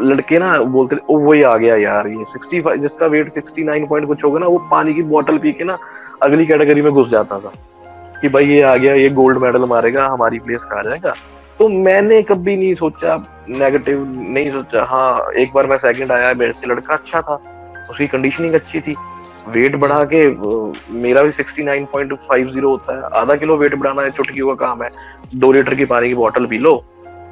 लड़के 0.00 0.38
ना 0.38 0.56
बोलते, 0.58 0.96
ओ, 1.10 1.18
वही 1.18 1.42
आ 1.42 1.56
गया 1.56 1.76
यार, 1.76 2.06
ये 2.08 2.24
सिक्सटी 2.24 2.60
फाइव 2.60 2.76
जिसका 2.76 3.06
वेट 3.06 3.28
सिक्सटी 3.28 3.64
नाइन 3.64 3.86
पॉइंट 3.86 4.06
कुछ 4.06 4.24
होगा 4.24 4.38
ना, 4.38 4.46
वो 4.46 4.58
पानी 4.70 4.94
की 4.94 5.02
बोतल 5.02 5.38
पी 5.38 5.52
के 5.52 5.64
ना 5.64 5.78
अगली 6.22 6.46
कैटेगरी 6.46 6.82
में 6.82 6.92
घुस 6.92 7.10
जाता 7.10 7.38
था 7.38 7.52
कि 8.20 8.28
भाई 8.28 8.44
ये 8.44 8.62
आ 8.62 8.76
गया, 8.76 8.94
ये 8.94 9.08
गोल्ड 9.10 9.38
मेडल 9.38 9.64
मारेगा, 9.64 10.06
हमारी 10.06 10.38
प्लेस 10.38 10.64
खा 10.64 10.82
जाएगा? 10.82 11.14
तो 11.58 11.68
मैंने 11.68 12.22
कभी 12.22 12.56
नहीं 12.56 12.74
सोचा 12.74 13.22
नेगेटिव 13.48 14.04
नहीं 14.28 14.50
सोचा। 14.52 14.84
हाँ 14.84 15.32
एक 15.36 15.52
बार 15.52 15.66
मैं 15.66 15.78
सेकंड 15.78 16.12
आया, 16.12 16.34
मेरे 16.34 16.52
से 16.52 16.66
लड़का 16.66 16.94
अच्छा 16.94 17.20
था 17.20 17.40
उसकी 17.90 18.06
कंडीशनिंग 18.06 18.54
अच्छी 18.54 18.80
थी। 18.80 18.94
वेट 19.48 19.76
बढ़ा 19.76 20.04
के 20.12 20.26
मेरा 20.94 21.22
भी 21.22 21.32
sixty 21.32 21.62
nine 21.62 21.84
point 21.92 22.12
five 22.20 22.48
zero 22.48 22.70
होता 22.70 22.96
है। 22.96 23.20
आधा 23.20 23.36
किलो 23.36 23.56
वेट 23.56 23.74
बढ़ाना 23.74 24.02
है 24.02 24.10
चुटकी 24.10 24.40
का 24.40 24.54
काम 24.56 24.82
है। 24.82 24.90
दो 25.34 25.52
लीटर 25.52 25.74
की 25.74 25.84
पानी 25.84 26.08
की 26.08 26.14
बोतल 26.14 26.46
पी 26.46 26.58
लो 26.58 26.74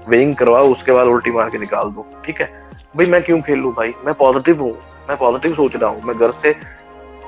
वेइंग 0.09 0.35
करवाओ, 0.35 0.71
उसके 0.73 0.93
बाद 0.93 1.07
उल्टी 1.07 1.31
मार 1.31 1.51
के 1.51 1.59
निकाल 1.59 1.91
दो। 1.91 2.07
ठीक 2.27 2.41
है? 2.41 2.47
भाई, 2.97 3.07
मैं 3.07 3.23
क्यों 3.23 3.41
खेल 3.43 3.59
लू 3.59 3.73
भाई? 3.73 3.95
मैं 4.05 4.15
पॉजिटिव 4.17 4.61
हूँ, 4.63 4.73
मैं 5.09 5.17
पॉजिटिव 5.19 5.55
सोच 5.55 5.77
रहा 5.77 5.91
हूँ, 5.91 6.03
मैं 6.05 6.17
घर 6.19 6.31
से 6.33 6.53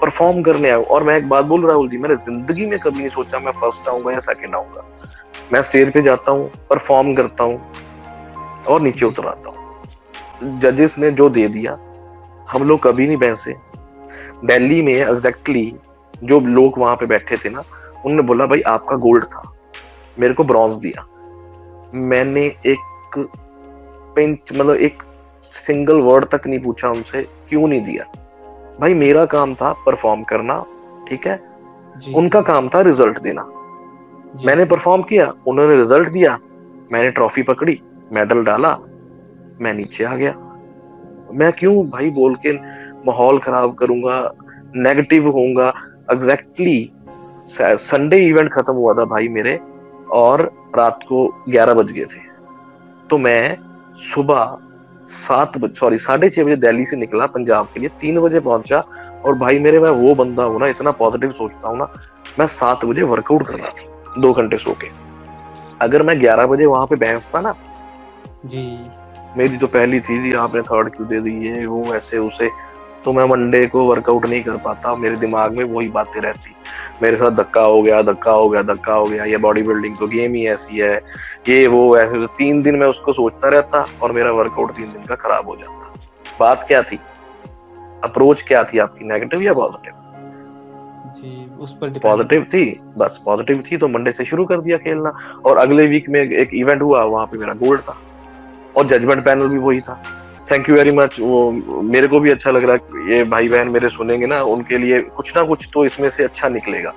परफॉर्म 0.01 0.42
करने 0.42 0.68
आया 0.68 0.79
और 0.79 1.03
मैं 1.05 1.16
एक 1.16 1.29
बात 1.29 1.45
बोल 1.45 1.68
राहुल 1.68 1.88
जी, 1.88 1.99
मैंने 1.99 2.16
ज़िंदगी 2.18 2.66
में 2.66 2.79
कभी 2.79 2.99
नहीं 2.99 3.09
सोचा 3.11 3.38
मैं 3.38 3.53
फ़र्स्ट 3.53 3.88
आऊँगा 3.88 4.12
या 4.12 4.18
सेकंड 4.21 4.55
आऊँगा। 4.55 4.85
मैं 5.53 5.62
स्टेज 5.62 5.92
पे 5.92 6.03
जाता 6.03 6.33
हूँ 6.33 6.51
परफॉर्म 6.71 7.14
करता 7.14 7.45
हूँ 7.45 8.64
और 8.68 8.81
नीचे 8.81 9.07
उतर 9.07 9.27
आता 9.27 9.49
हूँ। 9.49 10.59
जजेस 10.61 10.99
ने 10.99 11.11
जो 11.12 11.29
दे 11.31 11.47
दिया, 11.49 11.73
हम 12.49 12.62
लोग 12.62 12.83
कभी 12.83 13.07
नहीं 13.07 13.16
बैसे 13.16 13.55
दिल्ली 14.44 14.83
में 14.83 14.94
एग्जैक्टली 14.94 15.72
जो 16.24 16.40
लोग 16.40 16.78
वहाँ 16.78 16.96
पे 16.96 17.07
बैठे 17.07 17.37
थे 17.37 17.50
ना 17.50 17.62
उनने 18.05 18.22
बोला 18.22 18.46
भाई 18.46 18.61
आपका 18.66 18.96
गोल्ड 18.96 19.24
था। 19.24 19.42
मेरे 20.18 20.35
को 20.35 20.44
ब्रॉन्ज 20.44 20.76
दिया। 20.76 21.07
मैंने 21.94 22.44
एक 22.66 23.16
पिंच 24.16 24.52
मतलब 24.52 24.74
एक 24.76 25.02
सिंगल 25.55 26.00
वर्ड 26.00 26.24
तक 26.24 26.46
नहीं 26.46 26.59
पूछा 26.61 26.88
उनसे 26.88 27.22
क्यों 27.48 27.66
नहीं 27.68 27.81
दिया? 27.85 28.05
भाई 28.81 28.94
मेरा 28.94 29.24
काम 29.26 29.55
था 29.55 29.72
परफॉर्म 29.87 30.22
करना 30.22 30.59
ठीक 31.09 31.26
है? 31.26 31.40
उनका 32.14 32.40
काम 32.40 32.68
था 32.68 32.81
रिज़ल्ट 32.81 33.18
देना। 33.18 33.42
मैंने 34.46 34.64
परफॉर्म 34.64 35.02
किया 35.02 35.33
उन्होंने 35.46 35.76
रिज़ल्ट 35.76 36.09
दिया। 36.09 36.38
मैंने 36.92 37.11
ट्रॉफी 37.11 37.42
पकड़ी 37.42 37.81
मेडल 38.12 38.44
डाला 38.44 38.76
मैं 39.61 39.72
नीचे 39.74 40.05
आ 40.05 40.14
गया। 40.16 40.33
मैं 41.33 41.52
क्यों 41.52 41.74
भाई 41.90 42.11
बोल 42.11 42.35
के 42.37 42.52
माहौल 43.07 43.38
खराब 43.38 43.75
करूँगा 43.75 44.19
नेगेटिव 44.77 45.29
होऊँगा। 45.29 45.73
एग्जैक्टली 46.12 46.91
संडे 47.51 48.19
इवेंट 48.27 48.53
खत्म 48.53 48.73
हुआ 48.75 48.95
था 48.95 49.05
भाई 49.07 49.29
मेरे 49.29 49.59
और 50.12 50.43
रात 50.77 51.01
को 51.09 51.27
ग्यारह 51.49 51.75
बज 51.75 51.91
गए 51.93 52.05
थे। 52.05 52.21
तो 53.11 53.19
मैं 53.19 53.57
सुबह 54.15 54.59
सात 55.19 55.59
बजे 55.59 55.75
सॉरी 55.75 55.99
साढ़े 55.99 56.31
छह 56.31 56.45
बजे 56.45 56.57
दिल्ली 56.57 56.85
से 56.85 56.97
निकला 56.97 57.27
पंजाब 57.29 57.69
के 57.75 57.81
लिए 57.81 57.88
तीन 58.01 58.21
बजे 58.21 58.41
पहुँचा 58.41 58.79
और 59.25 59.35
भाई 59.38 59.59
मेरे 59.59 59.81
मैं 59.81 59.91
वो 59.93 60.15
बंदा 60.15 60.45
हूँ 60.45 60.61
ना 60.61 60.67
इतना 60.67 60.91
पॉजिटिव 60.93 61.31
सोचता 61.31 61.69
हूँ 61.69 61.79
ना 61.79 61.93
मैं 62.38 62.47
सात 62.49 62.85
बजे 62.85 63.03
वर्कआउट 63.05 63.47
कर 63.47 63.55
रहा 63.55 63.71
था 63.71 64.21
दो 64.21 64.33
घंटे 64.33 64.59
सो 64.59 64.73
के। 64.75 64.88
अगर 65.81 66.03
मैं 66.03 66.19
ग्यारह 66.21 66.47
बजे 66.47 66.67
वहाँ 66.67 66.87
पे 66.87 67.19
था 67.29 67.41
ना 67.41 67.55
जी। 68.47 68.67
मेरी 69.37 69.57
तो 69.59 69.67
पहली 69.67 70.01
थी 70.01 70.23
जी 70.23 70.33
आपने 70.37 70.62
थर्ड 70.62 70.88
क्यों 70.88 71.09
दे 71.09 71.21
दी 71.21 71.35
है 71.47 71.67
वो 71.67 71.83
ऐसे 71.95 72.19
उसे 72.19 72.51
तो 73.05 73.12
मैं 73.12 73.25
मंडे 73.25 73.67
को 73.67 73.85
वर्कआउट 73.85 74.27
नहीं 74.27 74.43
कर 74.43 74.57
पाता। 74.57 74.95
मेरे 74.95 75.17
दिमाग 75.17 75.57
में 75.57 75.65
वही 75.65 75.88
बातें 75.88 76.21
रहती। 76.21 76.55
मेरे 77.03 77.17
साथ 77.17 77.31
धक्का 77.31 77.61
हो 77.61 77.83
गया 77.83 78.03
धक्का 78.03 78.33
हो 78.33 78.49
गया 78.49 78.62
धक्का 78.62 78.95
हो 78.95 79.05
गया। 79.05 79.25
ये 79.25 79.37
बॉडी 79.37 79.62
बिल्डिंग 79.62 79.97
तो 79.97 80.07
गेम 80.07 80.35
ही 80.35 80.47
ऐसी 80.47 80.79
है। 80.79 80.97
ये 81.49 81.67
वो 81.67 81.97
ऐसे 81.99 82.19
तो 82.19 82.27
तीन 82.27 82.62
दिन 82.62 82.77
मैं 82.77 82.87
उसको 82.87 83.12
सोचता 83.12 83.49
रहता 83.49 83.85
और 84.03 84.12
मेरा 84.12 84.33
वर्कआउट 84.33 84.75
तीन 84.77 84.93
दिन 84.93 85.05
का 85.05 85.15
खराब 85.15 85.49
हो 85.49 85.57
जाता। 85.57 85.95
बात 86.41 86.65
क्या 86.69 86.83
थी? 86.83 86.99
अप्रोच 88.05 88.43
क्या 88.43 88.65
थी 88.65 88.79
आपकी? 88.79 89.05
नेगेटिव 89.05 89.43
या 89.43 89.53
पॉजिटिव 89.55 90.01
उस 91.61 91.73
पर 91.73 91.99
पॉजिटिव 91.99 92.43
थी? 92.45 92.65
बस 92.99 93.21
पॉजिटिव 93.25 93.62
थी 93.73 93.77
तो 93.77 93.88
मंडे 93.88 94.12
से 94.12 94.25
शुरू 94.25 94.45
कर 94.45 94.61
दिया 94.61 94.77
खेलना। 94.79 95.12
और 95.45 95.57
अगले 95.57 95.87
वीक 95.87 96.09
में 96.09 96.21
एक 96.21 96.51
इवेंट 96.55 96.83
हुआ 96.83 97.03
वहाँ 97.05 97.27
पे 97.27 97.38
मेरा 97.38 97.55
गोल्ड 97.55 97.81
था। 97.81 97.97
और 98.77 98.87
जजमेंट 98.87 99.25
पैनल 99.25 99.49
भी 99.49 99.59
वही 99.59 99.81
था। 99.81 100.03
थैंक 100.50 100.68
यू 100.68 100.74
वेरी 100.74 100.90
मच 100.92 101.18
वो 101.20 101.50
मेरे 101.92 102.09
को 102.09 102.20
भी 102.20 102.31
अच्छा 102.31 102.50
लग 102.50 102.64
रहा 102.64 102.76
है 102.76 103.11
ये 103.11 103.24
भाई 103.24 103.48
बहन 103.48 103.68
मेरे 103.68 103.88
सुनेंगे 103.88 104.26
ना 104.26 104.40
उनके 104.55 104.78
लिए 104.78 105.00
कुछ 105.16 105.37
ना 105.37 105.42
कुछ 105.42 105.68
तो 105.74 105.85
इसमें 105.87 106.09
से 106.11 106.24
अच्छा 106.24 106.48
निकलेगा। 106.48 106.92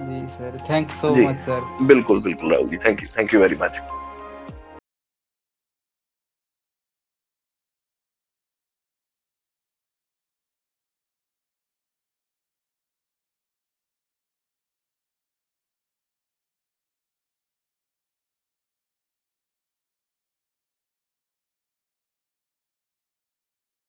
जी 0.00 0.26
sir 0.26 0.56
thanks 0.70 1.00
so 1.00 1.14
much 1.14 1.36
sir 1.46 1.60
बिल्कुल 1.82 2.20
बिल्कुल 2.22 2.52
Rahul 2.52 2.68
ji. 2.68 2.76
Thank 2.76 3.02
you 3.02 3.08
thank 3.18 3.34
you 3.34 3.40
very 3.40 3.56
much 3.62 3.80